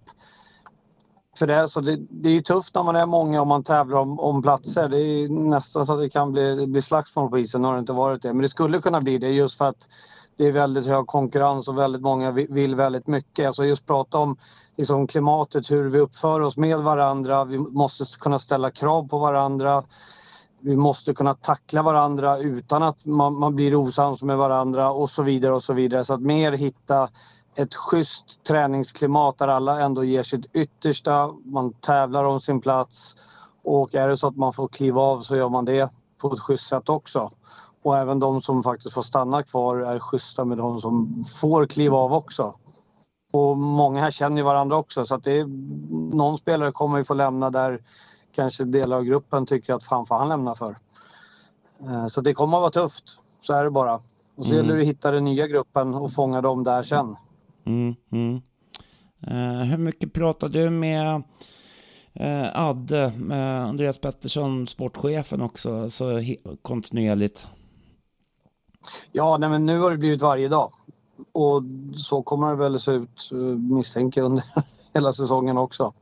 För 1.38 1.48
det, 1.48 1.70
så 1.70 1.82
det, 1.82 1.98
det 2.10 2.30
är 2.30 2.42
tufft 2.42 2.76
när 2.76 2.84
man 2.84 2.96
är 2.96 3.06
många 3.06 3.42
och 3.42 3.48
man 3.48 3.64
tävlar 3.64 4.00
om, 4.00 4.20
om 4.20 4.42
platser. 4.42 4.90
Det 4.90 5.00
är 5.00 5.30
nästan 5.30 5.86
så 5.86 5.94
att 5.94 6.00
det 6.00 6.10
kan 6.10 6.32
bli, 6.32 6.68
bli 6.68 6.82
slagsmål 6.82 7.30
på 7.30 7.40
isen, 7.40 7.62
nu 7.62 7.68
har 7.68 7.74
det 7.74 7.80
inte 7.80 7.94
varit 7.94 8.22
det. 8.22 8.34
Men 8.34 8.42
det 8.42 8.50
skulle 8.50 8.80
kunna 8.80 9.02
bli 9.02 9.18
det 9.18 9.30
just 9.30 9.58
för 9.58 9.66
att 9.66 9.88
det 10.38 10.48
är 10.48 10.52
väldigt 10.52 10.86
hög 10.86 11.08
konkurrens 11.08 11.68
och 11.68 11.78
väldigt 11.78 12.02
många 12.02 12.32
vill 12.32 12.76
väldigt 12.76 13.08
mycket. 13.08 13.48
Alltså 13.48 13.66
just 13.66 13.86
prata 13.86 14.18
om 14.18 14.38
liksom 14.78 15.08
klimatet, 15.08 15.72
hur 15.72 15.90
vi 15.90 16.00
uppför 16.00 16.40
oss 16.40 16.58
med 16.58 16.80
varandra. 16.80 17.46
Vi 17.46 17.58
måste 17.58 18.20
kunna 18.20 18.40
ställa 18.40 18.72
krav 18.72 19.08
på 19.08 19.18
varandra. 19.18 19.84
Vi 20.60 20.76
måste 20.76 21.14
kunna 21.14 21.34
tackla 21.34 21.82
varandra 21.82 22.38
utan 22.38 22.84
att 22.84 23.06
man, 23.06 23.40
man 23.40 23.56
blir 23.56 23.76
osams 23.76 24.24
med 24.24 24.38
varandra 24.38 24.92
och 24.92 25.10
så 25.10 25.24
vidare 25.24 25.54
och 25.54 25.64
så 25.64 25.74
vidare. 25.74 26.06
Så 26.06 26.14
att 26.14 26.22
mer 26.22 26.52
hitta 26.52 27.10
ett 27.58 27.76
schysst 27.76 28.44
träningsklimat 28.44 29.38
där 29.38 29.48
alla 29.48 29.82
ändå 29.82 30.04
ger 30.04 30.24
sitt 30.24 30.56
yttersta. 30.56 31.32
Man 31.46 31.74
tävlar 31.74 32.24
om 32.24 32.40
sin 32.40 32.62
plats 32.62 33.16
och 33.64 33.96
är 33.96 34.08
det 34.08 34.18
så 34.18 34.28
att 34.28 34.36
man 34.36 34.54
får 34.54 34.68
kliva 34.68 35.02
av 35.02 35.20
så 35.20 35.36
gör 35.36 35.50
man 35.50 35.66
det 35.66 35.90
på 36.18 36.34
ett 36.34 36.40
schysst 36.40 36.68
sätt 36.68 36.90
också. 36.90 37.32
Och 37.84 37.98
även 37.98 38.20
de 38.20 38.42
som 38.42 38.64
faktiskt 38.64 38.94
får 38.94 39.02
stanna 39.02 39.44
kvar 39.44 39.78
är 39.78 40.00
schyssta 40.00 40.46
med 40.46 40.58
de 40.58 40.82
som 40.82 41.24
får 41.42 41.66
kliva 41.66 41.98
av 41.98 42.14
också 42.14 42.54
Och 43.34 43.58
många 43.58 44.02
här 44.02 44.12
känner 44.12 44.38
ju 44.38 44.44
varandra 44.44 44.78
också 44.78 45.06
så 45.06 45.16
att 45.16 45.24
det 45.24 45.40
är, 45.40 45.46
någon 46.16 46.38
spelare 46.38 46.72
kommer 46.72 46.98
ju 46.98 47.04
få 47.04 47.14
lämna 47.14 47.50
där 47.50 47.82
kanske 48.32 48.64
delar 48.64 48.98
av 48.98 49.04
gruppen 49.04 49.46
tycker 49.46 49.74
att 49.74 49.84
fan 49.84 50.06
får 50.06 50.16
han 50.16 50.30
lämna 50.30 50.56
för. 50.56 50.78
Eh, 51.84 52.08
så 52.08 52.22
det 52.22 52.34
kommer 52.34 52.58
att 52.58 52.62
vara 52.62 52.86
tufft. 52.86 53.04
Så 53.42 53.54
är 53.54 53.64
det 53.64 53.72
bara. 53.72 53.96
Och 54.36 54.46
så 54.46 54.52
mm. 54.52 54.58
gäller 54.58 54.76
det 54.76 54.82
att 54.82 54.88
hitta 54.88 55.12
den 55.12 55.24
nya 55.24 55.48
gruppen 55.48 55.94
och 55.94 56.14
fånga 56.14 56.42
dem 56.42 56.64
där 56.64 56.84
sen. 56.84 57.16
Mm, 57.68 57.96
mm. 58.12 58.42
Uh, 59.28 59.64
hur 59.64 59.78
mycket 59.78 60.14
pratar 60.14 60.50
du 60.50 60.70
med 60.70 61.24
uh, 62.20 62.60
Adde, 62.60 63.14
med 63.18 63.66
Andreas 63.66 63.98
Pettersson, 63.98 64.68
sportchefen 64.68 65.42
också, 65.42 65.82
alltså 65.82 66.06
kontinuerligt? 66.62 67.48
Ja, 69.12 69.38
nej, 69.38 69.50
men 69.50 69.66
nu 69.66 69.80
har 69.80 69.92
det 69.92 69.98
blivit 69.98 70.22
varje 70.22 70.48
dag. 70.48 70.72
Och 71.32 71.64
så 71.96 72.22
kommer 72.22 72.50
det 72.50 72.56
väl 72.56 72.80
se 72.80 72.92
ut, 72.92 73.30
eh, 73.32 73.38
misstänker 73.38 74.22
under 74.22 74.44
hela 74.94 75.14
säsongen 75.14 75.58
också. 75.58 75.94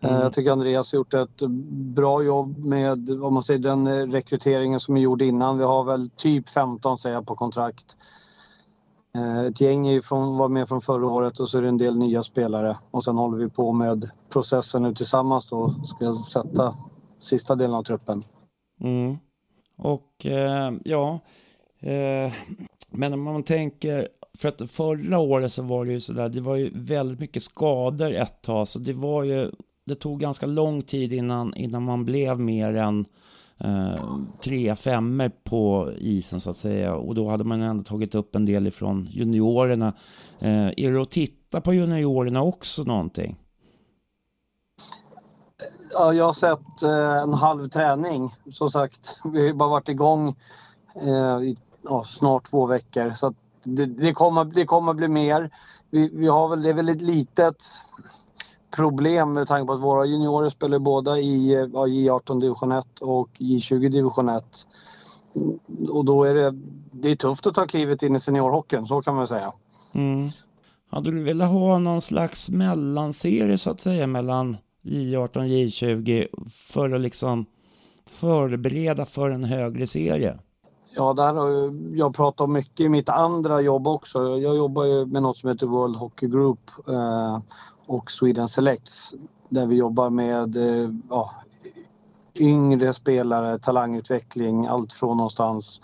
Eh, 0.00 0.10
mm. 0.10 0.22
Jag 0.22 0.32
tycker 0.32 0.52
Andreas 0.52 0.92
har 0.92 0.96
gjort 0.96 1.14
ett 1.14 1.40
bra 1.70 2.22
jobb 2.22 2.58
med 2.58 3.10
om 3.22 3.34
man 3.34 3.42
säger, 3.42 3.60
den 3.60 3.86
eh, 3.86 4.06
rekryteringen 4.06 4.80
som 4.80 4.96
är 4.96 5.00
gjord 5.00 5.22
innan. 5.22 5.58
Vi 5.58 5.64
har 5.64 5.84
väl 5.84 6.10
typ 6.10 6.48
15 6.48 6.98
säger 6.98 7.14
jag, 7.14 7.26
på 7.26 7.36
kontrakt. 7.36 7.96
Eh, 9.18 9.40
ett 9.40 9.60
gäng 9.60 9.88
är 9.88 10.00
från, 10.00 10.36
var 10.36 10.48
med 10.48 10.68
från 10.68 10.80
förra 10.80 11.06
året 11.06 11.40
och 11.40 11.48
så 11.48 11.58
är 11.58 11.62
det 11.62 11.68
en 11.68 11.78
del 11.78 11.98
nya 11.98 12.22
spelare. 12.22 12.76
Och 12.90 13.04
sen 13.04 13.16
håller 13.16 13.38
vi 13.38 13.50
på 13.50 13.72
med 13.72 14.10
processen 14.32 14.82
nu 14.82 14.94
tillsammans 14.94 15.48
då. 15.48 15.70
Ska 15.84 16.12
sätta 16.12 16.74
sista 17.20 17.54
delen 17.54 17.74
av 17.74 17.82
truppen. 17.82 18.24
Mm. 18.80 19.16
Och 19.76 20.26
eh, 20.26 20.72
ja, 20.84 21.20
eh, 21.80 22.32
men 22.90 23.12
om 23.12 23.22
man 23.22 23.42
tänker, 23.42 24.08
för 24.38 24.48
att 24.48 24.70
förra 24.70 25.18
året 25.18 25.52
så 25.52 25.62
var 25.62 25.84
det 25.84 25.92
ju 25.92 26.00
sådär, 26.00 26.28
det 26.28 26.40
var 26.40 26.56
ju 26.56 26.70
väldigt 26.74 27.20
mycket 27.20 27.42
skador 27.42 28.12
ett 28.12 28.42
tag, 28.42 28.68
så 28.68 28.78
det 28.78 28.92
var 28.92 29.22
ju, 29.22 29.50
det 29.86 29.94
tog 29.94 30.20
ganska 30.20 30.46
lång 30.46 30.82
tid 30.82 31.12
innan, 31.12 31.54
innan 31.54 31.82
man 31.82 32.04
blev 32.04 32.40
mer 32.40 32.76
än 32.76 33.04
eh, 33.60 34.18
tre 34.44 34.76
femmor 34.76 35.30
på 35.44 35.92
isen 35.98 36.40
så 36.40 36.50
att 36.50 36.56
säga. 36.56 36.94
Och 36.94 37.14
då 37.14 37.30
hade 37.30 37.44
man 37.44 37.62
ändå 37.62 37.84
tagit 37.84 38.14
upp 38.14 38.34
en 38.34 38.46
del 38.46 38.66
ifrån 38.66 39.08
juniorerna. 39.10 39.92
Eh, 40.38 40.68
är 40.76 40.92
det 40.92 41.02
att 41.02 41.10
titta 41.10 41.60
på 41.60 41.74
juniorerna 41.74 42.42
också 42.42 42.82
någonting? 42.82 43.36
Ja, 45.92 46.12
jag 46.12 46.24
har 46.24 46.32
sett 46.32 46.82
eh, 46.82 47.22
en 47.22 47.32
halv 47.32 47.68
träning. 47.68 48.30
Som 48.52 48.70
sagt, 48.70 49.20
vi 49.32 49.40
har 49.40 49.46
ju 49.46 49.54
bara 49.54 49.68
varit 49.68 49.88
igång 49.88 50.36
eh, 50.94 51.42
i 51.42 51.56
ja, 51.82 52.02
snart 52.04 52.50
två 52.50 52.66
veckor. 52.66 53.12
Så 53.12 53.34
det, 53.64 53.86
det, 53.86 54.12
kommer, 54.12 54.44
det 54.44 54.64
kommer 54.64 54.94
bli 54.94 55.08
mer. 55.08 55.50
Vi, 55.90 56.10
vi 56.14 56.26
har 56.26 56.48
väl, 56.48 56.62
det 56.62 56.68
är 56.68 56.74
väl 56.74 56.88
ett 56.88 57.02
litet 57.02 57.64
problem 58.70 59.32
med 59.32 59.48
tanke 59.48 59.66
på 59.66 59.72
att 59.72 59.80
våra 59.80 60.06
juniorer 60.06 60.50
spelar 60.50 60.78
båda 60.78 61.18
i 61.18 61.52
ja, 61.72 61.86
J18 61.86 62.40
division 62.40 62.72
1 62.72 62.86
och 63.00 63.28
J20 63.38 63.88
division 63.88 64.28
1. 64.28 64.44
Och 65.88 66.04
då 66.04 66.24
är 66.24 66.34
det, 66.34 66.54
det 66.92 67.10
är 67.10 67.16
tufft 67.16 67.46
att 67.46 67.54
ta 67.54 67.66
klivet 67.66 68.02
in 68.02 68.16
i 68.16 68.20
seniorhockeyn, 68.20 68.86
så 68.86 69.02
kan 69.02 69.14
man 69.14 69.28
säga. 69.28 69.52
Mm. 69.92 70.30
Hade 70.90 71.10
du 71.10 71.22
velat 71.22 71.50
ha 71.50 71.78
någon 71.78 72.00
slags 72.00 72.50
mellanserie 72.50 73.58
så 73.58 73.70
att 73.70 73.80
säga 73.80 74.06
mellan 74.06 74.56
J18 74.82 75.36
och 75.36 75.44
J20 75.44 76.26
för 76.50 76.90
att 76.90 77.00
liksom 77.00 77.46
förbereda 78.06 79.06
för 79.06 79.30
en 79.30 79.44
högre 79.44 79.86
serie? 79.86 80.38
Ja, 81.00 81.12
där 81.12 81.32
har 81.34 81.72
jag 81.96 82.14
pratat 82.14 82.40
om 82.40 82.52
mycket 82.52 82.80
i 82.80 82.88
mitt 82.88 83.08
andra 83.08 83.60
jobb 83.60 83.86
också. 83.86 84.18
Jag 84.18 84.56
jobbar 84.56 84.84
ju 84.84 85.06
med 85.06 85.22
något 85.22 85.36
som 85.36 85.50
heter 85.50 85.66
World 85.66 85.96
Hockey 85.96 86.26
Group 86.28 86.60
eh, 86.88 87.38
och 87.86 88.10
Sweden 88.10 88.48
Selects 88.48 89.14
där 89.48 89.66
vi 89.66 89.76
jobbar 89.76 90.10
med 90.10 90.56
eh, 90.56 90.90
ja, 91.10 91.30
yngre 92.40 92.92
spelare, 92.94 93.58
talangutveckling, 93.58 94.66
allt 94.66 94.92
från 94.92 95.16
någonstans 95.16 95.82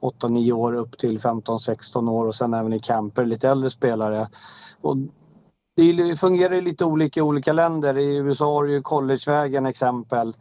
8-9 0.00 0.52
år 0.52 0.72
upp 0.72 0.98
till 0.98 1.18
15-16 1.18 2.10
år 2.10 2.26
och 2.26 2.34
sen 2.34 2.54
även 2.54 2.72
i 2.72 2.80
camper 2.80 3.24
lite 3.24 3.48
äldre 3.48 3.70
spelare. 3.70 4.28
Och 4.80 4.96
det 5.76 6.20
fungerar 6.20 6.60
lite 6.60 6.84
olika 6.84 7.20
i 7.20 7.22
olika 7.22 7.52
länder. 7.52 7.98
I 7.98 8.16
USA 8.16 8.44
har 8.44 8.64
du 8.64 8.72
ju 8.72 8.82
collegevägen 8.82 9.66
exempel. 9.66 10.36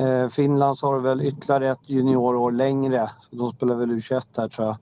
Eh, 0.00 0.28
Finlands 0.28 0.82
har 0.82 1.00
väl 1.00 1.20
ytterligare 1.20 1.70
ett 1.70 1.90
juniorår 1.90 2.52
längre. 2.52 3.10
De 3.30 3.50
spelar 3.50 3.74
väl 3.74 3.90
U21 3.90 4.22
här 4.36 4.48
tror 4.48 4.66
jag. 4.66 4.76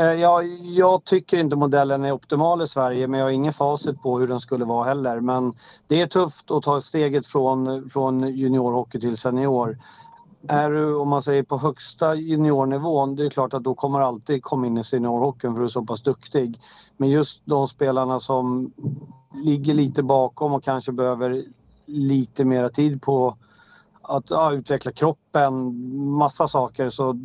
Eh, 0.00 0.20
ja, 0.20 0.42
jag 0.62 1.04
tycker 1.04 1.38
inte 1.38 1.56
modellen 1.56 2.04
är 2.04 2.12
optimal 2.12 2.62
i 2.62 2.66
Sverige 2.66 3.08
men 3.08 3.20
jag 3.20 3.26
har 3.26 3.30
ingen 3.30 3.52
facit 3.52 4.02
på 4.02 4.18
hur 4.18 4.28
den 4.28 4.40
skulle 4.40 4.64
vara 4.64 4.84
heller. 4.84 5.20
Men 5.20 5.54
det 5.86 6.00
är 6.00 6.06
tufft 6.06 6.50
att 6.50 6.62
ta 6.62 6.80
steget 6.80 7.26
från, 7.26 7.90
från 7.90 8.36
juniorhockey 8.36 9.00
till 9.00 9.16
senior. 9.16 9.78
Är 10.48 10.70
du, 10.70 10.96
om 10.96 11.08
man 11.08 11.22
säger 11.22 11.42
på 11.42 11.58
högsta 11.58 12.14
juniornivån, 12.14 13.16
det 13.16 13.26
är 13.26 13.30
klart 13.30 13.54
att 13.54 13.64
då 13.64 13.74
kommer 13.74 14.00
alltid 14.00 14.42
komma 14.42 14.66
in 14.66 14.78
i 14.78 14.84
seniorhockeyn 14.84 15.52
för 15.52 15.60
du 15.60 15.66
är 15.66 15.70
så 15.70 15.84
pass 15.84 16.02
duktig. 16.02 16.60
Men 16.96 17.10
just 17.10 17.42
de 17.44 17.68
spelarna 17.68 18.20
som 18.20 18.72
ligger 19.44 19.74
lite 19.74 20.02
bakom 20.02 20.52
och 20.52 20.64
kanske 20.64 20.92
behöver 20.92 21.44
lite 21.86 22.44
mera 22.44 22.68
tid 22.68 23.02
på 23.02 23.36
att 24.02 24.30
ja, 24.30 24.52
utveckla 24.52 24.92
kroppen, 24.92 25.52
massa 26.10 26.48
saker. 26.48 26.88
Så 26.88 27.18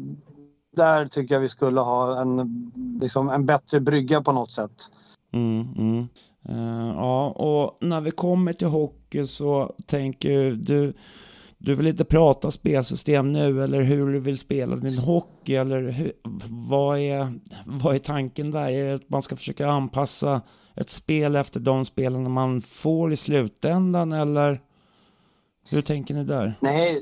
där 0.75 1.05
tycker 1.05 1.35
jag 1.35 1.41
vi 1.41 1.49
skulle 1.49 1.79
ha 1.79 2.21
en, 2.21 2.71
liksom 3.01 3.29
en 3.29 3.45
bättre 3.45 3.79
brygga 3.79 4.21
på 4.21 4.31
något 4.31 4.51
sätt. 4.51 4.91
Mm, 5.33 5.67
mm. 5.77 6.07
Uh, 6.49 6.93
ja, 6.95 7.29
och 7.29 7.77
när 7.87 8.01
vi 8.01 8.11
kommer 8.11 8.53
till 8.53 8.67
hockey 8.67 9.27
så 9.27 9.73
tänker 9.85 10.51
du, 10.51 10.93
du 11.57 11.75
vill 11.75 11.87
inte 11.87 12.05
prata 12.05 12.51
spelsystem 12.51 13.31
nu 13.31 13.63
eller 13.63 13.81
hur 13.81 14.13
du 14.13 14.19
vill 14.19 14.37
spela 14.37 14.75
din 14.75 14.97
hockey 14.97 15.55
eller 15.55 15.89
hur, 15.89 16.13
vad, 16.69 16.99
är, 16.99 17.33
vad 17.65 17.95
är 17.95 17.99
tanken 17.99 18.51
där? 18.51 18.69
Är 18.69 18.83
det 18.83 18.95
att 18.95 19.09
man 19.09 19.21
ska 19.21 19.35
försöka 19.35 19.67
anpassa 19.67 20.41
ett 20.79 20.89
spel 20.89 21.35
efter 21.35 21.59
de 21.59 21.85
spelarna 21.85 22.29
man 22.29 22.61
får 22.61 23.13
i 23.13 23.17
slutändan 23.17 24.11
eller 24.11 24.61
hur 25.71 25.81
tänker 25.81 26.15
ni 26.15 26.23
där? 26.23 26.57
Nej, 26.59 27.01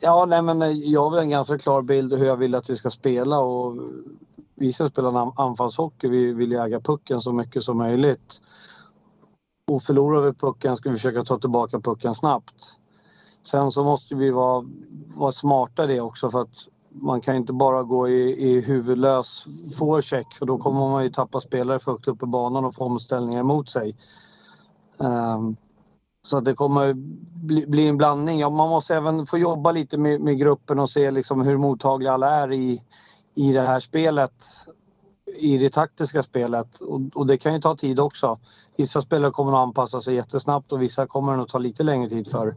ja, 0.00 0.26
nej 0.28 0.42
men 0.42 0.62
eh, 0.62 0.68
jag 0.68 1.10
har 1.10 1.18
en 1.18 1.30
ganska 1.30 1.58
klar 1.58 1.82
bild 1.82 2.12
hur 2.12 2.26
jag 2.26 2.36
vill 2.36 2.54
att 2.54 2.70
vi 2.70 2.76
ska 2.76 2.90
spela 2.90 3.38
och 3.38 3.76
vi 4.54 4.72
ska 4.72 4.88
spela 4.88 5.22
en 5.22 5.32
anfallshockey. 5.36 6.08
Vi 6.08 6.32
vill 6.32 6.52
äga 6.52 6.80
pucken 6.80 7.20
så 7.20 7.32
mycket 7.32 7.62
som 7.62 7.78
möjligt. 7.78 8.40
Och 9.70 9.82
förlorar 9.82 10.20
vi 10.22 10.32
pucken 10.32 10.76
ska 10.76 10.90
vi 10.90 10.96
försöka 10.96 11.22
ta 11.22 11.38
tillbaka 11.38 11.80
pucken 11.80 12.14
snabbt. 12.14 12.54
Sen 13.44 13.70
så 13.70 13.84
måste 13.84 14.14
vi 14.14 14.30
vara, 14.30 14.64
vara 15.14 15.32
smarta 15.32 15.84
i 15.84 15.86
det 15.86 16.00
också 16.00 16.30
för 16.30 16.42
att 16.42 16.68
man 16.94 17.20
kan 17.20 17.36
inte 17.36 17.52
bara 17.52 17.82
gå 17.82 18.08
i, 18.08 18.50
i 18.50 18.60
huvudlös 18.60 19.46
forecheck 19.78 20.34
för 20.34 20.46
då 20.46 20.58
kommer 20.58 20.80
man 20.80 21.04
ju 21.04 21.10
tappa 21.10 21.40
spelare 21.40 21.78
för 21.78 21.92
högt 21.92 22.08
upp 22.08 22.22
i 22.22 22.26
banan 22.26 22.64
och 22.64 22.74
få 22.74 22.84
omställningar 22.84 23.40
emot 23.40 23.68
sig. 23.68 23.96
Um, 24.98 25.56
så 26.22 26.40
det 26.40 26.54
kommer 26.54 26.92
bli, 27.44 27.66
bli, 27.66 27.88
en 27.88 27.96
blandning. 27.96 28.40
Ja, 28.40 28.50
man 28.50 28.68
måste 28.68 28.94
även 28.94 29.26
få 29.26 29.38
jobba 29.38 29.72
lite 29.72 29.98
med, 29.98 30.20
med 30.20 30.38
gruppen 30.38 30.78
och 30.78 30.90
se 30.90 31.10
liksom 31.10 31.40
hur 31.40 31.56
mottagliga 31.56 32.12
alla 32.12 32.30
är 32.30 32.52
i, 32.52 32.82
i 33.34 33.52
det 33.52 33.62
här 33.62 33.80
spelet. 33.80 34.44
I 35.36 35.58
det 35.58 35.70
taktiska 35.70 36.22
spelet. 36.22 36.80
Och, 36.80 37.00
och, 37.14 37.26
det 37.26 37.36
kan 37.36 37.54
ju 37.54 37.60
ta 37.60 37.76
tid 37.76 38.00
också. 38.00 38.38
Vissa 38.76 39.00
spelare 39.00 39.30
kommer 39.30 39.52
att 39.52 39.58
anpassa 39.58 40.00
sig 40.00 40.14
jättesnabbt 40.14 40.72
och 40.72 40.82
vissa 40.82 41.06
kommer 41.06 41.36
det 41.36 41.42
att 41.42 41.48
ta 41.48 41.58
lite 41.58 41.82
längre 41.82 42.10
tid 42.10 42.30
för. 42.30 42.54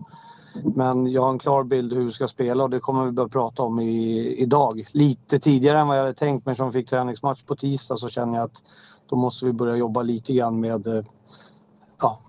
Men 0.64 1.12
jag 1.12 1.22
har 1.22 1.30
en 1.30 1.40
klar 1.40 1.64
bild 1.64 1.94
hur 1.94 2.04
vi 2.04 2.10
ska 2.10 2.28
spela 2.28 2.64
och 2.64 2.70
det 2.70 2.80
kommer 2.80 3.06
vi 3.06 3.12
börja 3.12 3.30
prata 3.30 3.64
om 3.64 3.80
i, 3.80 4.36
idag. 4.38 4.86
Lite 4.94 5.40
tidigare 5.40 5.80
än 5.80 5.88
vad 5.88 5.98
jag 5.98 6.02
hade 6.04 6.14
tänkt 6.14 6.46
men 6.46 6.56
som 6.56 6.72
fick 6.72 6.90
träningsmatch 6.90 7.44
på 7.44 7.56
tisdag 7.56 7.96
så 7.96 8.10
känner 8.10 8.36
jag 8.36 8.46
att 8.46 8.64
då 9.10 9.16
måste 9.16 9.46
vi 9.46 9.54
börja 9.54 9.76
jobba 9.76 10.02
lite 10.02 10.34
grann 10.34 10.60
med, 10.60 10.88
eh, 10.88 11.04
ja, 12.02 12.20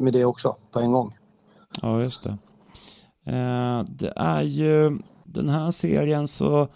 med 0.00 0.12
det 0.12 0.24
också 0.24 0.56
på 0.72 0.80
en 0.80 0.92
gång. 0.92 1.16
Ja, 1.82 2.00
just 2.00 2.22
det. 2.22 2.38
Eh, 3.24 3.84
det 3.88 4.12
är 4.16 4.42
ju 4.42 4.98
den 5.24 5.48
här 5.48 5.70
serien 5.70 6.28
så 6.28 6.68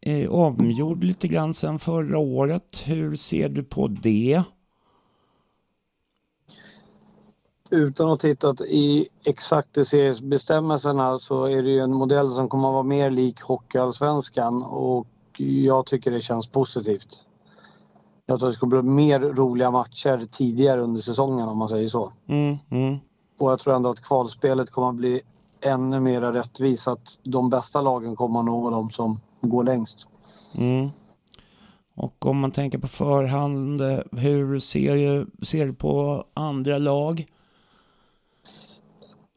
är 0.00 0.32
omgjord 0.32 1.04
lite 1.04 1.28
grann 1.28 1.54
sedan 1.54 1.78
förra 1.78 2.18
året. 2.18 2.82
Hur 2.84 3.16
ser 3.16 3.48
du 3.48 3.62
på 3.62 3.88
det? 3.88 4.42
Utan 7.70 8.10
att 8.10 8.20
titta 8.20 8.54
i 8.66 9.08
exakt 9.24 9.78
i 9.78 9.84
seriesbestämmelserna 9.84 11.18
så 11.18 11.44
är 11.44 11.62
det 11.62 11.70
ju 11.70 11.80
en 11.80 11.94
modell 11.94 12.30
som 12.30 12.48
kommer 12.48 12.68
att 12.68 12.74
vara 12.74 12.82
mer 12.82 13.10
lik 13.10 13.40
Hockeyallsvenskan 13.40 14.62
och 14.62 15.06
jag 15.36 15.86
tycker 15.86 16.10
det 16.10 16.20
känns 16.20 16.48
positivt. 16.48 17.24
Jag 18.26 18.38
tror 18.38 18.48
att 18.48 18.52
det 18.52 18.56
ska 18.56 18.66
bli 18.66 18.82
mer 18.82 19.20
roliga 19.20 19.70
matcher 19.70 20.28
tidigare 20.32 20.80
under 20.80 21.00
säsongen 21.00 21.48
om 21.48 21.58
man 21.58 21.68
säger 21.68 21.88
så. 21.88 22.12
Mm, 22.28 22.56
mm. 22.70 22.98
Och 23.38 23.50
jag 23.50 23.58
tror 23.58 23.76
ändå 23.76 23.90
att 23.90 24.02
kvalspelet 24.02 24.70
kommer 24.70 24.88
att 24.88 24.94
bli 24.94 25.20
ännu 25.60 26.00
mer 26.00 26.20
rättvist. 26.20 26.88
Att 26.88 27.18
de 27.22 27.50
bästa 27.50 27.82
lagen 27.82 28.16
kommer 28.16 28.38
att 28.38 28.46
nå 28.46 28.70
de 28.70 28.90
som 28.90 29.20
går 29.40 29.64
längst. 29.64 30.08
Mm. 30.58 30.88
Och 31.94 32.26
om 32.26 32.38
man 32.38 32.50
tänker 32.50 32.78
på 32.78 32.88
förhand, 32.88 33.80
hur 34.12 34.58
ser 34.58 34.96
du, 34.96 35.30
ser 35.46 35.66
du 35.66 35.74
på 35.74 36.24
andra 36.34 36.78
lag? 36.78 37.26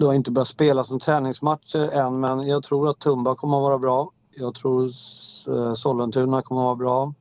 Du 0.03 0.07
har 0.07 0.13
inte 0.13 0.31
börjat 0.31 0.47
spela 0.47 0.83
som 0.83 0.99
träningsmatcher 0.99 1.89
än 1.91 2.19
men 2.19 2.47
jag 2.47 2.63
tror 2.63 2.89
att 2.89 2.99
Tumba 2.99 3.35
kommer 3.35 3.57
att 3.57 3.63
vara 3.63 3.79
bra. 3.79 4.11
Jag 4.35 4.55
tror 4.55 4.83
eh, 4.83 5.73
Sollentuna 5.73 6.41
kommer 6.41 6.61
att 6.61 6.65
vara 6.65 6.75
bra. 6.75 7.13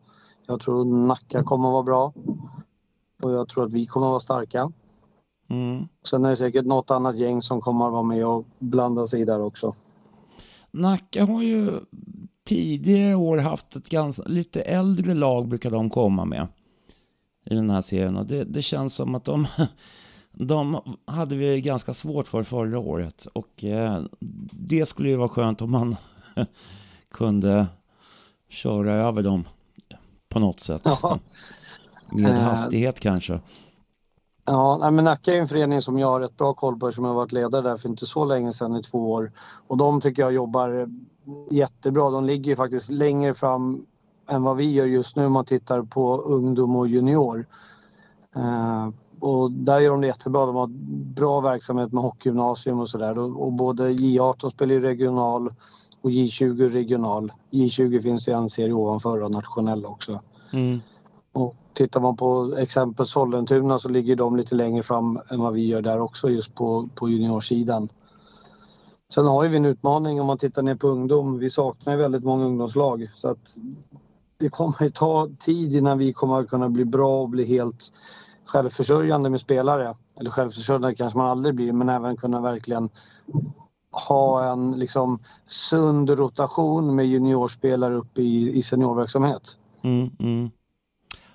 Jag 0.46 0.60
tror 0.60 0.84
Nacka 0.84 1.42
kommer 1.42 1.68
att 1.68 1.72
vara 1.72 1.82
bra. 1.82 2.12
Och 3.22 3.32
jag 3.32 3.48
tror 3.48 3.64
att 3.64 3.72
vi 3.72 3.86
kommer 3.86 4.06
att 4.06 4.10
vara 4.10 4.20
starka. 4.20 4.72
Mm. 5.50 5.88
Sen 6.06 6.24
är 6.24 6.30
det 6.30 6.36
säkert 6.36 6.66
något 6.66 6.90
annat 6.90 7.16
gäng 7.16 7.42
som 7.42 7.60
kommer 7.60 7.86
att 7.86 7.92
vara 7.92 8.02
med 8.02 8.26
och 8.26 8.44
blanda 8.58 9.06
sig 9.06 9.24
där 9.24 9.42
också. 9.42 9.74
Nacka 10.70 11.24
har 11.24 11.42
ju 11.42 11.80
tidigare 12.44 13.14
år 13.14 13.38
haft 13.38 13.76
ett 13.76 13.88
ganska, 13.88 14.22
lite 14.22 14.60
äldre 14.60 15.14
lag 15.14 15.48
brukar 15.48 15.70
de 15.70 15.90
komma 15.90 16.24
med 16.24 16.46
i 17.50 17.54
den 17.54 17.70
här 17.70 17.80
serien 17.80 18.16
och 18.16 18.26
det, 18.26 18.44
det 18.44 18.62
känns 18.62 18.94
som 18.94 19.14
att 19.14 19.24
de, 19.24 19.46
de 20.32 20.80
hade 21.06 21.36
vi 21.36 21.60
ganska 21.60 21.92
svårt 21.94 22.28
för 22.28 22.42
förra 22.42 22.78
året 22.78 23.26
och 23.32 23.64
eh, 23.64 24.02
det 24.50 24.86
skulle 24.86 25.08
ju 25.08 25.16
vara 25.16 25.28
skönt 25.28 25.62
om 25.62 25.70
man 25.70 25.96
kunde 27.14 27.66
köra 28.48 28.92
över 28.92 29.22
dem 29.22 29.44
på 30.28 30.38
något 30.38 30.60
sätt. 30.60 30.82
Ja. 30.84 31.18
Med 32.12 32.30
eh. 32.30 32.40
hastighet 32.40 33.00
kanske. 33.00 33.40
Ja, 34.44 34.90
men 34.90 35.04
Nacka 35.04 35.32
är 35.32 35.36
en 35.36 35.48
förening 35.48 35.80
som 35.80 35.98
jag 35.98 36.06
har 36.06 36.20
rätt 36.20 36.36
bra 36.36 36.54
koll 36.54 36.78
på 36.78 36.92
som 36.92 37.04
jag 37.04 37.10
har 37.10 37.16
varit 37.16 37.32
ledare 37.32 37.62
där 37.62 37.76
för 37.76 37.88
inte 37.88 38.06
så 38.06 38.24
länge 38.24 38.52
sedan, 38.52 38.76
i 38.76 38.82
två 38.82 39.12
år. 39.12 39.32
Och 39.66 39.76
de 39.76 40.00
tycker 40.00 40.22
jag 40.22 40.32
jobbar 40.32 40.88
jättebra. 41.50 42.10
De 42.10 42.24
ligger 42.24 42.50
ju 42.50 42.56
faktiskt 42.56 42.90
längre 42.90 43.34
fram 43.34 43.86
än 44.28 44.42
vad 44.42 44.56
vi 44.56 44.72
gör 44.72 44.86
just 44.86 45.16
nu 45.16 45.26
om 45.26 45.32
man 45.32 45.44
tittar 45.44 45.82
på 45.82 46.16
ungdom 46.16 46.76
och 46.76 46.88
junior. 46.88 47.46
Och 49.22 49.52
där 49.52 49.80
gör 49.80 49.90
de 49.90 50.00
det 50.00 50.06
jättebra. 50.06 50.46
De 50.46 50.56
har 50.56 50.66
bra 51.14 51.40
verksamhet 51.40 51.92
med 51.92 52.02
hockeygymnasium 52.02 52.80
och 52.80 52.88
sådär. 52.88 53.18
Och 53.18 53.52
både 53.52 53.88
J18 53.88 54.50
spelar 54.50 54.74
ju 54.74 54.80
regional 54.80 55.50
och 56.00 56.10
J20 56.10 56.68
regional. 56.68 57.32
J20 57.50 58.00
finns 58.00 58.24
det 58.24 58.32
en 58.32 58.48
serie 58.48 58.72
ovanför 58.72 59.22
och 59.22 59.30
nationell 59.30 59.86
också. 59.86 60.20
Mm. 60.52 60.80
Och 61.32 61.56
tittar 61.74 62.00
man 62.00 62.16
på 62.16 62.56
exempel 62.58 63.06
Sollentuna 63.06 63.78
så 63.78 63.88
ligger 63.88 64.16
de 64.16 64.36
lite 64.36 64.54
längre 64.54 64.82
fram 64.82 65.20
än 65.28 65.40
vad 65.40 65.52
vi 65.52 65.66
gör 65.66 65.82
där 65.82 66.00
också 66.00 66.28
just 66.28 66.54
på, 66.54 66.88
på 66.94 67.08
juniorsidan. 67.08 67.88
Sen 69.14 69.26
har 69.26 69.48
vi 69.48 69.56
en 69.56 69.64
utmaning 69.64 70.20
om 70.20 70.26
man 70.26 70.38
tittar 70.38 70.62
ner 70.62 70.74
på 70.74 70.88
ungdom. 70.88 71.38
Vi 71.38 71.50
saknar 71.50 71.92
ju 71.92 71.98
väldigt 71.98 72.24
många 72.24 72.44
ungdomslag 72.44 73.08
så 73.14 73.28
att 73.28 73.56
det 74.36 74.48
kommer 74.48 74.88
ta 74.88 75.28
tid 75.38 75.74
innan 75.74 75.98
vi 75.98 76.12
kommer 76.12 76.40
att 76.40 76.48
kunna 76.48 76.68
bli 76.68 76.84
bra 76.84 77.20
och 77.20 77.28
bli 77.28 77.44
helt 77.44 77.92
självförsörjande 78.52 79.30
med 79.30 79.40
spelare. 79.40 79.94
Eller 80.20 80.30
självförsörjande 80.30 80.94
kanske 80.94 81.18
man 81.18 81.30
aldrig 81.30 81.54
blir 81.54 81.72
men 81.72 81.88
även 81.88 82.16
kunna 82.16 82.40
verkligen 82.40 82.90
ha 84.08 84.52
en 84.52 84.72
liksom 84.72 85.18
sund 85.46 86.10
rotation 86.10 86.94
med 86.94 87.06
juniorspelare 87.06 87.94
upp 87.94 88.18
i, 88.18 88.58
i 88.58 88.62
seniorverksamhet. 88.62 89.58
Mm, 89.82 90.10
mm. 90.18 90.50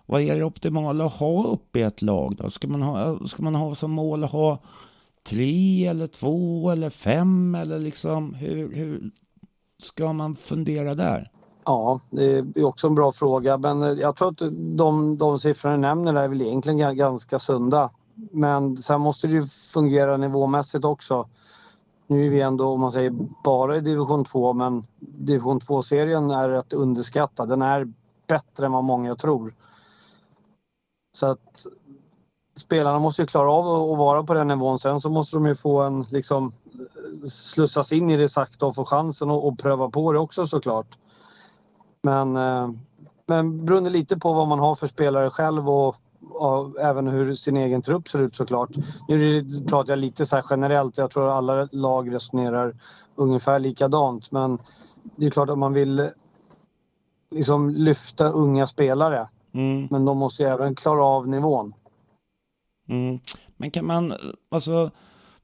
Vad 0.06 0.22
är 0.22 0.36
det 0.36 0.44
optimala 0.44 1.06
att 1.06 1.14
ha 1.14 1.48
uppe 1.48 1.80
i 1.80 1.84
ett 1.84 2.02
lag 2.02 2.36
då? 2.36 2.50
Ska 2.50 2.68
man 2.68 2.82
ha, 2.82 3.26
ska 3.26 3.44
man 3.44 3.56
ha 3.56 3.76
som 3.76 3.92
mål 3.92 4.24
att 4.24 4.32
ha 4.32 4.60
tre 5.24 5.86
eller 5.88 6.08
två 6.08 6.70
eller 6.72 6.90
fem 6.90 7.56
eller 7.56 7.80
liksom 7.80 8.34
hur, 8.34 8.76
hur 8.76 9.12
ska 9.78 10.14
man 10.14 10.36
fundera 10.36 10.96
där? 10.96 11.32
Ja, 11.68 12.00
det 12.10 12.24
är 12.56 12.64
också 12.64 12.88
en 12.88 12.96
bra 12.96 13.12
fråga 13.12 13.58
men 13.58 13.84
eh, 13.84 13.92
jag 13.92 14.16
tror 14.16 14.30
att 14.30 14.42
de, 14.78 15.18
de 15.18 15.40
siffror 15.40 15.72
du 15.72 15.78
nämner 15.78 16.14
är 16.16 16.28
väl 16.28 16.42
egentligen 16.42 16.98
ganska 16.98 17.40
sunda. 17.40 17.90
Men 18.32 18.78
sen 18.78 19.02
måste 19.02 19.28
det 19.28 19.34
ju 19.34 19.46
fungera 19.46 20.18
nivåmässigt 20.18 20.86
också. 20.86 21.28
Nu 22.08 22.26
är 22.26 22.30
vi 22.30 22.42
ändå, 22.42 22.68
om 22.68 22.80
man 22.80 22.92
säger 22.92 23.14
bara 23.44 23.78
i 23.78 23.82
division 23.82 24.24
2, 24.24 24.54
men 24.54 24.86
division 25.00 25.60
2-serien 25.60 26.32
är 26.32 26.50
rätt 26.50 26.74
underskattad. 26.74 27.50
Den 27.50 27.62
är 27.62 27.94
bättre 28.28 28.66
än 28.66 28.72
vad 28.72 28.84
många 28.84 29.16
tror. 29.16 29.54
Så 31.18 31.26
att 31.26 31.66
spelarna 32.56 33.00
måste 33.00 33.22
ju 33.22 33.26
klara 33.26 33.52
av 33.52 33.92
att 33.92 33.98
vara 33.98 34.24
på 34.24 34.34
den 34.34 34.48
nivån. 34.48 34.80
Sen 34.80 35.02
så 35.02 35.10
måste 35.10 35.36
de 35.36 35.46
ju 35.46 35.56
få 35.56 35.82
en, 35.82 36.06
liksom, 36.10 36.52
slussas 37.32 37.92
in 37.92 38.10
i 38.10 38.18
det 38.18 38.30
sakta 38.30 38.66
och 38.66 38.76
få 38.76 38.86
chansen 38.86 39.32
och, 39.32 39.48
och 39.48 39.60
pröva 39.60 39.90
på 39.90 40.14
det 40.14 40.20
också 40.20 40.48
såklart. 40.48 40.98
Men, 42.02 42.38
eh, 42.38 42.70
men 43.28 43.66
beroende 43.66 43.90
lite 43.90 44.18
på 44.18 44.34
vad 44.34 44.48
man 44.48 44.60
har 44.60 44.76
för 44.76 44.88
spelare 44.88 45.30
själv 45.30 45.70
och, 45.70 45.96
och 46.30 46.80
även 46.80 47.08
hur 47.08 47.36
sin 47.36 47.58
egen 47.58 47.82
trupp 47.82 48.08
ser 48.08 48.24
ut 48.24 48.36
såklart. 48.36 48.70
Nu 49.08 49.46
pratar 49.68 49.92
jag 49.92 50.00
lite 50.00 50.26
så 50.26 50.42
generellt. 50.50 50.98
Jag 50.98 51.12
tror 51.12 51.30
alla 51.30 51.68
lag 51.72 52.14
resonerar 52.14 52.76
ungefär 53.16 53.60
likadant. 53.60 54.32
Men 54.32 54.60
det 55.16 55.26
är 55.26 55.32
klart 55.32 55.50
att 55.50 55.58
man 55.58 55.74
vill 55.74 56.10
liksom 57.32 57.70
lyfta 57.70 58.30
unga 58.30 58.68
spelare. 58.68 59.30
Mm. 59.54 59.88
Men 59.92 60.06
de 60.06 60.18
måste 60.18 60.44
ju 60.44 60.50
även 60.50 60.76
klara 60.76 61.06
av 61.06 61.28
nivån. 61.28 61.74
Mm. 62.90 63.20
Men 63.58 63.72
kan 63.72 63.86
man, 63.86 64.14
alltså, 64.50 64.92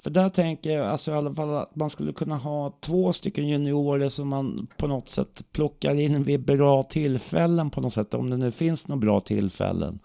för 0.04 0.10
där 0.10 0.30
tänker 0.30 0.78
jag 0.78 0.88
alltså, 0.88 1.12
i 1.12 1.14
alla 1.14 1.34
fall 1.34 1.56
att 1.56 1.76
man 1.76 1.90
skulle 1.90 2.14
kunna 2.14 2.38
ha 2.38 2.74
två 2.80 3.14
stycken 3.14 3.48
juniorer 3.48 4.10
som 4.10 4.28
man 4.28 4.68
på 4.78 4.88
något 4.88 5.10
sätt 5.10 5.46
plockar 5.52 5.96
in 5.96 6.24
vid 6.24 6.46
bra 6.46 6.84
tillfällen 6.84 7.70
på 7.70 7.82
något 7.82 7.94
sätt, 7.94 8.14
om 8.14 8.30
det 8.30 8.38
nu 8.38 8.52
finns 8.52 8.88
några 8.88 9.00
bra 9.00 9.20
tillfällen. 9.20 10.00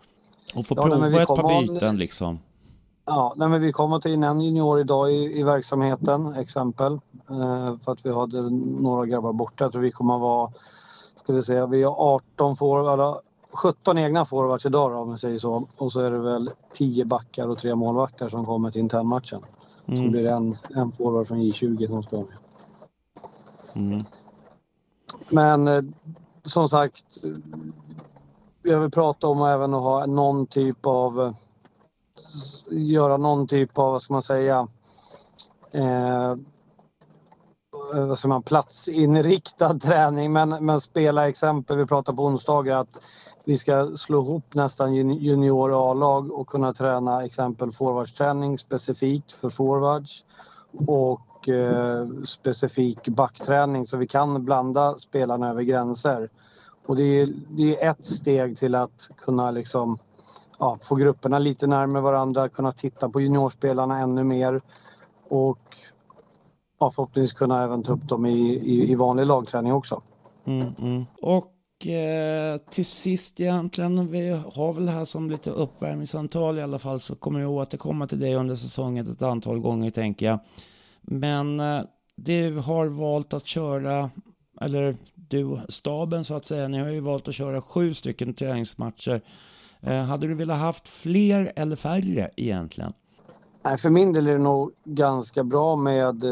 Och 0.55 0.67
få 0.67 0.75
ja, 0.77 0.83
prova 0.83 1.23
ett 1.23 1.29
par 1.29 1.61
byten 1.61 1.97
liksom. 1.97 2.39
Ja, 3.07 3.35
nej, 3.37 3.49
men 3.49 3.61
vi 3.61 3.73
kommer 3.73 3.99
ta 3.99 4.09
in 4.09 4.25
en 4.25 4.41
junior 4.41 4.81
idag 4.81 5.13
i, 5.13 5.41
i 5.41 5.43
verksamheten, 5.43 6.35
exempel. 6.35 6.93
Eh, 7.31 7.79
för 7.85 7.93
att 7.93 8.07
vi 8.07 8.13
hade 8.13 8.51
några 8.81 9.07
grabbar 9.07 9.33
borta. 9.33 9.65
Jag 9.65 9.73
tror 9.73 9.83
vi 9.83 9.91
kommer 9.91 10.15
att 10.15 10.21
vara, 10.21 10.53
ska 11.17 11.33
vi 11.33 11.43
säga, 11.43 11.67
vi 11.67 11.83
har 11.83 11.95
18 11.99 12.57
får, 12.57 13.21
17 13.63 13.99
egna 13.99 14.25
forwards 14.25 14.67
idag 14.67 14.91
då, 14.91 14.97
om 14.97 15.09
man 15.09 15.19
säger 15.19 15.39
så. 15.39 15.67
Och 15.77 15.93
så 15.93 16.01
är 16.01 16.11
det 16.11 16.19
väl 16.19 16.51
10 16.75 17.05
backar 17.05 17.49
och 17.49 17.59
tre 17.59 17.75
målvakter 17.75 18.29
som 18.29 18.45
kommer 18.45 18.71
till 18.71 18.81
internmatchen. 18.81 19.41
Mm. 19.89 20.05
Så 20.05 20.11
blir 20.11 20.23
det 20.23 20.33
en, 20.33 20.57
en 20.75 20.93
forward 20.93 21.29
från 21.29 21.39
J20 21.39 21.87
som 21.87 22.03
ska 22.03 22.17
med. 22.17 22.39
Mm. 23.75 24.05
Men 25.29 25.69
eh, 25.69 25.83
som 26.43 26.69
sagt, 26.69 27.05
jag 28.63 28.81
vill 28.81 28.91
prata 28.91 29.27
om 29.27 29.43
även 29.43 29.75
att 29.75 29.83
ha 29.83 30.07
någon 30.07 30.47
typ 30.47 30.87
av 30.87 31.21
eh, 31.21 31.33
göra 32.71 33.17
någon 33.17 33.47
typ 33.47 33.79
av, 33.79 33.93
vad 33.93 34.03
ska 34.03 34.13
man 34.13 34.23
säga, 34.23 34.69
eh, 35.73 36.35
vad 37.95 38.19
ska 38.19 38.29
man, 38.29 38.43
platsinriktad 38.43 39.79
träning 39.81 40.33
men, 40.33 40.49
men 40.49 40.81
spela 40.81 41.29
exempel, 41.29 41.77
vi 41.77 41.87
pratade 41.87 42.17
på 42.17 42.25
onsdagar 42.25 42.77
att 42.81 42.99
vi 43.49 43.59
ska 43.59 43.87
slå 43.97 44.23
ihop 44.23 44.55
nästan 44.55 44.95
junior 44.95 45.91
A-lag 45.91 46.33
och 46.33 46.47
kunna 46.47 46.73
träna 46.73 47.25
exempel 47.25 47.73
forwardsträning 47.73 48.59
specifikt 48.59 49.33
för 49.33 49.49
forwards 49.49 50.25
och 50.87 51.49
eh, 51.49 52.07
specifik 52.25 53.09
backträning 53.09 53.87
så 53.87 53.97
vi 53.97 54.07
kan 54.07 54.45
blanda 54.45 54.95
spelarna 54.99 55.51
över 55.51 55.63
gränser. 55.63 56.31
Och 56.87 56.97
det 56.97 57.03
är, 57.03 57.29
det 57.49 57.83
är 57.83 57.91
ett 57.91 58.07
steg 58.07 58.59
till 58.59 58.75
att 58.75 59.11
kunna 59.17 59.51
liksom, 59.51 59.99
ja, 60.59 60.79
få 60.83 60.95
grupperna 60.95 61.39
lite 61.39 61.67
närmare 61.67 62.03
varandra, 62.03 62.49
kunna 62.49 62.73
titta 62.73 63.09
på 63.09 63.21
juniorspelarna 63.21 63.99
ännu 63.99 64.25
mer 64.25 64.61
och 65.29 65.77
ja, 66.81 66.91
förhoppningsvis 66.91 67.39
kunna 67.39 67.63
även 67.63 67.83
ta 67.83 67.93
upp 67.93 68.09
dem 68.09 68.27
i, 68.27 68.41
i, 68.55 68.93
i 68.93 68.95
vanlig 68.95 69.27
lagträning 69.27 69.73
också. 69.73 70.03
Mm, 70.45 70.75
mm. 70.79 71.05
Och 71.23 71.55
Eh, 71.87 72.59
till 72.71 72.87
sist 72.87 73.41
egentligen, 73.41 74.11
vi 74.11 74.31
har 74.31 74.73
väl 74.73 74.87
det 74.87 74.93
här 74.93 75.05
som 75.05 75.31
lite 75.31 75.51
uppvärmningsantal 75.51 76.59
i 76.59 76.63
alla 76.63 76.79
fall, 76.79 77.01
så 77.01 77.15
kommer 77.15 77.41
jag 77.41 77.51
återkomma 77.51 78.07
till 78.07 78.21
dig 78.21 78.35
under 78.35 78.55
säsongen 78.55 79.11
ett 79.11 79.23
antal 79.23 79.61
gånger 79.61 79.91
tänker 79.91 80.27
jag. 80.27 80.39
Men 81.01 81.61
eh, 81.61 81.81
du 82.17 82.57
har 82.59 82.87
valt 82.87 83.33
att 83.33 83.47
köra, 83.47 84.11
eller 84.61 84.97
du, 85.15 85.61
staben 85.69 86.25
så 86.25 86.35
att 86.35 86.45
säga, 86.45 86.69
ni 86.69 86.79
har 86.79 86.89
ju 86.89 87.01
valt 87.01 87.29
att 87.29 87.35
köra 87.35 87.61
sju 87.61 87.95
stycken 87.95 88.35
träningsmatcher. 88.35 89.21
Eh, 89.81 90.03
hade 90.03 90.27
du 90.27 90.35
velat 90.35 90.59
haft 90.59 90.89
fler 90.89 91.53
eller 91.57 91.77
färre 91.77 92.31
egentligen? 92.37 92.93
Nej, 93.63 93.79
för 93.79 93.91
min 93.91 94.13
del 94.13 94.27
är 94.27 94.33
det 94.33 94.39
nog 94.39 94.71
ganska 94.85 95.45
bra 95.45 95.77
med 95.77 96.23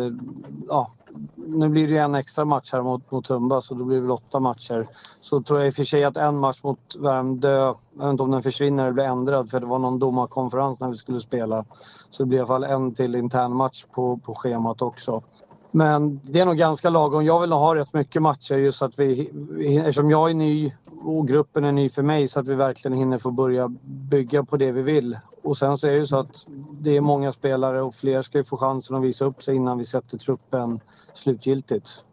ja, 0.69 0.93
nu 1.35 1.69
blir 1.69 1.89
det 1.89 1.99
en 1.99 2.15
extra 2.15 2.45
match 2.45 2.73
här 2.73 2.83
mot, 2.83 3.11
mot 3.11 3.25
Tumba 3.25 3.61
så 3.61 3.75
då 3.75 3.85
blir 3.85 3.97
det 3.97 4.03
väl 4.03 4.11
åtta 4.11 4.41
matcher. 4.41 4.87
Så 5.21 5.43
tror 5.43 5.59
jag 5.59 5.69
i 5.69 5.71
och 5.71 5.75
för 5.75 5.85
sig 5.85 6.05
att 6.05 6.17
en 6.17 6.39
match 6.39 6.63
mot 6.63 6.97
Värmdö, 6.99 7.57
jag 7.57 7.77
vet 7.95 8.11
inte 8.11 8.23
om 8.23 8.31
den 8.31 8.43
försvinner 8.43 8.83
eller 8.83 8.93
blir 8.93 9.05
ändrad 9.05 9.51
för 9.51 9.61
det 9.61 9.67
var 9.67 9.79
någon 9.79 9.99
domarkonferens 9.99 10.81
när 10.81 10.89
vi 10.89 10.95
skulle 10.95 11.21
spela. 11.21 11.65
Så 12.11 12.23
det 12.23 12.27
blir 12.27 12.39
i 12.39 12.41
alla 12.41 12.49
fall 12.49 12.65
en 12.65 12.95
till 12.95 13.15
intern 13.15 13.57
match 13.57 13.85
på, 13.95 14.17
på 14.17 14.35
schemat 14.35 14.83
också. 14.83 15.23
Men 15.71 16.21
det 16.25 16.41
är 16.41 16.47
nog 16.47 16.57
ganska 16.57 16.91
lagom. 16.91 17.25
Jag 17.25 17.41
vill 17.41 17.51
nog 17.51 17.59
ha 17.59 17.75
rätt 17.75 17.93
mycket 17.95 18.23
matcher 18.23 18.55
just 18.55 18.83
att 18.83 18.99
vi, 18.99 19.31
eftersom 19.79 20.11
jag 20.11 20.31
är 20.31 20.35
ny 20.35 20.73
och 21.05 21.29
gruppen 21.29 21.65
är 21.65 21.73
ny 21.73 21.89
för 21.89 22.03
mig 22.03 22.29
så 22.29 22.41
att 22.41 22.49
vi 22.49 22.55
verkligen 22.55 22.99
hinner 22.99 23.19
få 23.19 23.31
börja 23.31 23.69
bygga 23.85 24.45
på 24.45 24.57
det 24.57 24.73
vi 24.73 24.83
vill. 24.83 25.17
Och 25.47 25.57
sen 25.57 25.79
så 25.79 25.87
är 25.87 25.93
det 25.93 25.99
ju 25.99 26.07
så 26.07 26.17
att 26.17 26.47
det 26.81 26.97
är 26.97 27.01
många 27.01 27.33
spelare 27.33 27.83
och 27.83 27.95
fler 27.95 28.23
ska 28.23 28.39
ju 28.39 28.45
få 28.45 28.57
chansen 28.57 28.97
att 28.97 29.03
visa 29.03 29.25
upp 29.25 29.43
sig 29.43 29.57
innan 29.57 29.79
vi 29.79 29.85
sätter 29.85 30.19
truppen 30.19 30.81
slutgiltigt. 31.15 32.05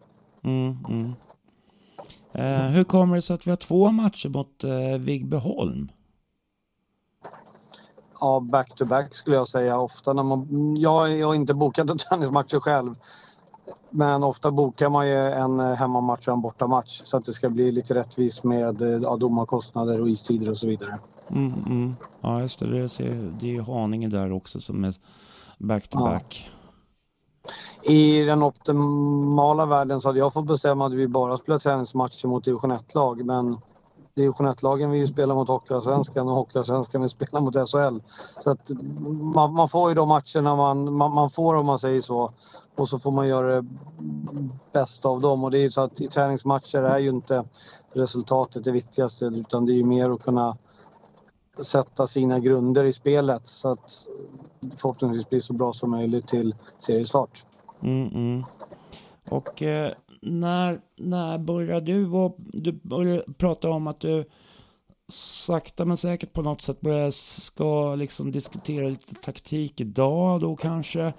Mm, 0.43 0.78
mm. 0.89 1.13
Eh, 2.32 2.65
hur 2.69 2.84
kommer 2.84 3.15
det 3.15 3.22
sig 3.22 3.34
att 3.34 3.48
vi 3.48 3.52
har 3.52 3.56
två 3.56 3.91
matcher 3.91 4.30
mot 4.30 4.63
eh, 4.63 5.00
Vigbyholm? 5.00 5.91
Ja, 8.19 8.39
back-to-back 8.39 9.15
skulle 9.15 9.36
jag 9.36 9.48
säga. 9.48 9.80
Ofta 9.80 10.13
när 10.13 10.24
man, 10.24 10.76
jag 10.78 10.91
har 11.26 11.36
inte 11.36 11.54
bokat 11.54 12.00
träningsmatcher 12.10 12.60
själv. 12.60 12.96
Men 13.89 14.24
ofta 14.24 14.52
bokar 14.52 14.89
man 14.89 15.08
ju 15.08 15.17
en 15.17 15.60
eh, 15.60 15.74
hemmamatch 15.74 16.28
och 16.28 16.34
en 16.34 16.41
bortamatch 16.41 17.02
så 17.06 17.17
att 17.17 17.26
det 17.26 17.34
ska 17.34 17.50
bli 17.50 17.72
lite 17.72 17.96
rättvist 17.96 18.43
med 18.43 18.82
eh, 18.82 19.02
ja, 19.04 19.15
domarkostnader 19.15 20.02
och 20.02 20.10
istider 20.10 20.50
och 20.50 20.58
så 20.58 20.67
vidare. 20.67 21.00
Mm, 21.31 21.51
mm. 21.67 21.95
Ja, 22.21 22.41
just 22.41 22.59
det. 22.59 22.69
Det 22.69 22.77
är, 22.77 23.33
det 23.39 23.55
är 23.57 23.62
Haninge 23.62 24.07
där 24.07 24.31
också 24.31 24.59
som 24.59 24.83
är 24.83 24.95
back-to-back. 25.57 26.51
Ja. 26.51 26.59
I 27.83 28.21
den 28.21 28.43
optimala 28.43 29.65
världen 29.65 30.01
så 30.01 30.09
hade 30.09 30.19
jag 30.19 30.33
fått 30.33 30.47
bestämma 30.47 30.86
att 30.86 30.93
vi 30.93 31.07
bara 31.07 31.38
spelar 31.38 31.59
träningsmatcher 31.59 32.27
mot 32.27 32.45
division 32.45 32.71
1-lag 32.71 33.25
men 33.25 33.57
division 34.15 34.47
1-lagen 34.47 34.91
vill 34.91 34.99
ju 34.99 35.07
spela 35.07 35.36
mot 35.36 35.47
Hockeyallsvenskan 35.47 36.27
och 36.29 36.36
Hockeyallsvenskan 36.36 37.01
vill 37.01 37.09
spela 37.09 37.41
mot 37.41 37.55
SHL. 37.55 37.99
Så 38.39 38.51
att 38.51 38.69
man, 39.36 39.53
man, 39.53 39.69
får 39.69 39.89
ju 39.89 39.95
de 39.95 40.07
matcherna 40.07 40.55
man, 40.55 40.93
man, 40.93 41.13
man, 41.13 41.29
får 41.29 41.55
om 41.55 41.65
man 41.65 41.79
säger 41.79 42.01
så. 42.01 42.33
Och 42.75 42.89
så 42.89 42.99
får 42.99 43.12
man 43.12 43.27
göra 43.27 43.62
det 43.62 43.67
bästa 44.73 45.09
av 45.09 45.21
dem. 45.21 45.43
Och 45.43 45.51
det 45.51 45.57
är 45.57 45.62
ju 45.62 45.71
så 45.71 45.81
att 45.81 46.01
i 46.01 46.07
träningsmatcher 46.07 46.81
är 46.81 46.99
ju 46.99 47.09
inte 47.09 47.43
resultatet 47.93 48.63
det 48.63 48.71
viktigaste 48.71 49.25
utan 49.25 49.65
det 49.65 49.71
är 49.71 49.77
ju 49.77 49.83
mer 49.83 50.09
att 50.09 50.23
kunna 50.23 50.57
sätta 51.62 52.08
sina 52.08 52.39
grunder 52.39 52.84
i 52.84 52.94
spelet 52.94 53.48
så 53.48 53.72
att 53.72 54.08
förhoppningsvis 54.78 55.30
blir 55.30 55.39
så 55.39 55.54
bra 55.54 55.74
som 55.74 55.92
möjligt 55.92 56.28
till 56.28 56.56
seriestart. 56.78 57.46
Mm, 57.82 58.08
mm. 58.08 58.44
Och 59.30 59.62
eh, 59.62 59.94
när, 60.22 60.82
när 60.98 61.38
började 61.38 61.86
du 61.86 62.10
och 62.10 62.36
du 62.38 62.72
började 62.72 63.24
prata 63.38 63.70
om 63.70 63.88
att 63.88 64.00
du 64.00 64.26
sakta 65.12 65.86
men 65.86 65.98
säkert 65.98 66.34
på 66.34 66.42
något 66.42 66.62
sätt 66.62 66.82
börjar 66.82 67.12
ska 67.12 67.96
liksom 67.96 68.32
diskutera 68.32 68.89
lite 68.89 69.16
taktik 69.16 69.82
idag 69.82 70.42
då 70.42 70.56
kanske. 70.56 71.13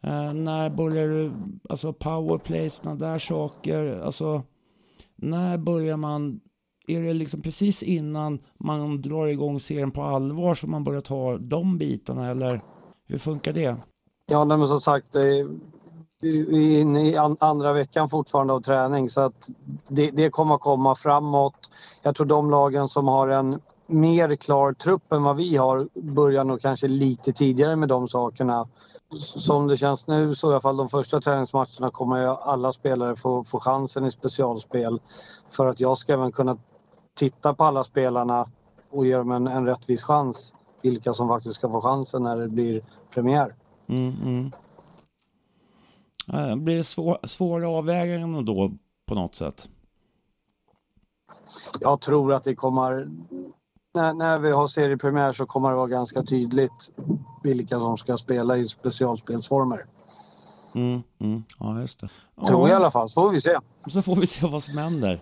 Eh, 0.00 0.32
när 0.32 0.70
börjar 0.70 1.08
du, 1.08 1.32
alltså 1.68 1.92
powerplay, 1.92 2.70
sådana 2.70 3.06
där 3.06 3.18
saker, 3.18 4.00
alltså 4.00 4.42
när 5.16 5.58
börjar 5.58 5.96
man, 5.96 6.40
är 6.86 7.02
det 7.02 7.12
liksom 7.12 7.42
precis 7.42 7.82
innan 7.82 8.38
man 8.58 9.02
drar 9.02 9.26
igång 9.26 9.60
serien 9.60 9.90
på 9.90 10.02
allvar 10.02 10.54
som 10.54 10.70
man 10.70 10.84
börjar 10.84 11.00
ta 11.00 11.38
de 11.38 11.78
bitarna 11.78 12.30
eller 12.30 12.60
hur 13.06 13.18
funkar 13.18 13.52
det? 13.52 13.76
Ja, 14.26 14.44
men 14.44 14.66
som 14.66 14.80
sagt, 14.80 15.16
vi 16.20 16.76
är 16.76 16.80
inne 16.80 17.08
i 17.08 17.16
andra 17.40 17.72
veckan 17.72 18.08
fortfarande 18.08 18.52
av 18.52 18.60
träning 18.60 19.10
så 19.10 19.20
att 19.20 19.50
det, 19.88 20.10
det 20.10 20.30
kommer 20.30 20.54
att 20.54 20.60
komma 20.60 20.94
framåt. 20.94 21.70
Jag 22.02 22.16
tror 22.16 22.26
de 22.26 22.50
lagen 22.50 22.88
som 22.88 23.08
har 23.08 23.28
en 23.28 23.60
mer 23.86 24.36
klar 24.36 24.72
trupp 24.72 25.12
än 25.12 25.22
vad 25.22 25.36
vi 25.36 25.56
har 25.56 25.88
börjar 26.02 26.44
nog 26.44 26.62
kanske 26.62 26.88
lite 26.88 27.32
tidigare 27.32 27.76
med 27.76 27.88
de 27.88 28.08
sakerna. 28.08 28.68
Som 29.18 29.66
det 29.66 29.76
känns 29.76 30.06
nu 30.06 30.34
så 30.34 30.46
i 30.46 30.50
alla 30.50 30.60
fall 30.60 30.76
de 30.76 30.88
första 30.88 31.20
träningsmatcherna 31.20 31.90
kommer 31.90 32.26
alla 32.50 32.72
spelare 32.72 33.16
få, 33.16 33.44
få 33.44 33.60
chansen 33.60 34.06
i 34.06 34.10
specialspel 34.10 35.00
för 35.50 35.66
att 35.66 35.80
jag 35.80 35.98
ska 35.98 36.12
även 36.12 36.32
kunna 36.32 36.56
titta 37.14 37.54
på 37.54 37.64
alla 37.64 37.84
spelarna 37.84 38.50
och 38.90 39.06
ge 39.06 39.16
dem 39.16 39.30
en, 39.30 39.46
en 39.46 39.66
rättvis 39.66 40.02
chans 40.02 40.54
vilka 40.82 41.12
som 41.12 41.28
faktiskt 41.28 41.54
ska 41.54 41.68
få 41.68 41.80
chansen 41.80 42.22
när 42.22 42.36
det 42.36 42.48
blir 42.48 42.82
premiär. 43.10 43.54
Mm, 43.88 44.14
mm. 44.22 44.52
Eh, 46.32 46.56
blir 46.56 46.76
det 46.76 46.84
svår, 46.84 47.18
svåra 47.26 47.68
avvägningar 47.68 48.42
då 48.42 48.70
på 49.06 49.14
något 49.14 49.34
sätt? 49.34 49.68
Jag 51.80 52.00
tror 52.00 52.32
att 52.32 52.44
det 52.44 52.54
kommer... 52.54 53.08
När, 53.94 54.14
när 54.14 54.38
vi 54.38 54.52
har 54.52 54.68
seriepremiär 54.68 55.32
så 55.32 55.46
kommer 55.46 55.70
det 55.70 55.76
vara 55.76 55.86
ganska 55.86 56.22
tydligt 56.22 56.92
vilka 57.42 57.80
som 57.80 57.96
ska 57.96 58.16
spela 58.16 58.56
i 58.56 58.64
specialspelsformer. 58.64 59.86
Mm, 60.74 61.02
mm. 61.18 61.44
Ja, 61.58 61.80
just 61.80 62.00
det. 62.00 62.08
Tror 62.46 62.68
jag 62.68 62.70
i 62.70 62.72
alla 62.72 62.90
fall, 62.90 63.10
så 63.10 63.22
får 63.22 63.30
vi 63.30 63.40
se. 63.40 63.58
Så 63.86 64.02
får 64.02 64.16
vi 64.16 64.26
se 64.26 64.46
vad 64.46 64.62
som 64.62 64.78
händer. 64.78 65.20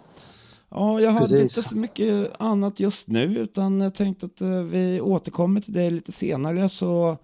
Ja, 0.75 1.01
jag 1.01 1.11
har 1.11 1.41
inte 1.41 1.63
så 1.63 1.77
mycket 1.77 2.31
annat 2.39 2.81
just 2.81 3.09
nu 3.09 3.39
utan 3.39 3.81
jag 3.81 3.95
tänkte 3.95 4.27
att 4.27 4.41
eh, 4.41 4.49
vi 4.49 5.01
återkommer 5.01 5.61
till 5.61 5.73
det 5.73 5.91
lite 5.91 6.13
senare 6.13 6.69
så 6.69 7.17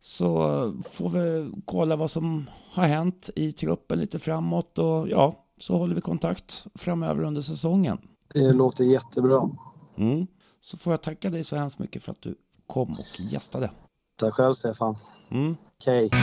så 0.00 0.72
får 0.84 1.08
vi 1.08 1.50
kolla 1.64 1.96
vad 1.96 2.10
som 2.10 2.50
har 2.72 2.86
hänt 2.86 3.30
i 3.36 3.52
truppen 3.52 3.98
lite 3.98 4.18
framåt 4.18 4.78
och 4.78 5.08
ja, 5.08 5.36
så 5.58 5.78
håller 5.78 5.94
vi 5.94 6.00
kontakt 6.00 6.66
framöver 6.74 7.22
under 7.22 7.40
säsongen. 7.40 7.98
Det 8.34 8.52
låter 8.52 8.84
jättebra. 8.84 9.50
Mm. 9.96 10.26
Så 10.60 10.76
får 10.76 10.92
jag 10.92 11.02
tacka 11.02 11.30
dig 11.30 11.44
så 11.44 11.56
hemskt 11.56 11.78
mycket 11.78 12.02
för 12.02 12.12
att 12.12 12.22
du 12.22 12.34
kom 12.66 12.92
och 12.92 13.20
gästade. 13.20 13.70
Tack 14.16 14.34
själv 14.34 14.54
Stefan. 14.54 14.96
Mm. 15.30 15.56
Okej. 15.80 16.06
Okay. 16.06 16.20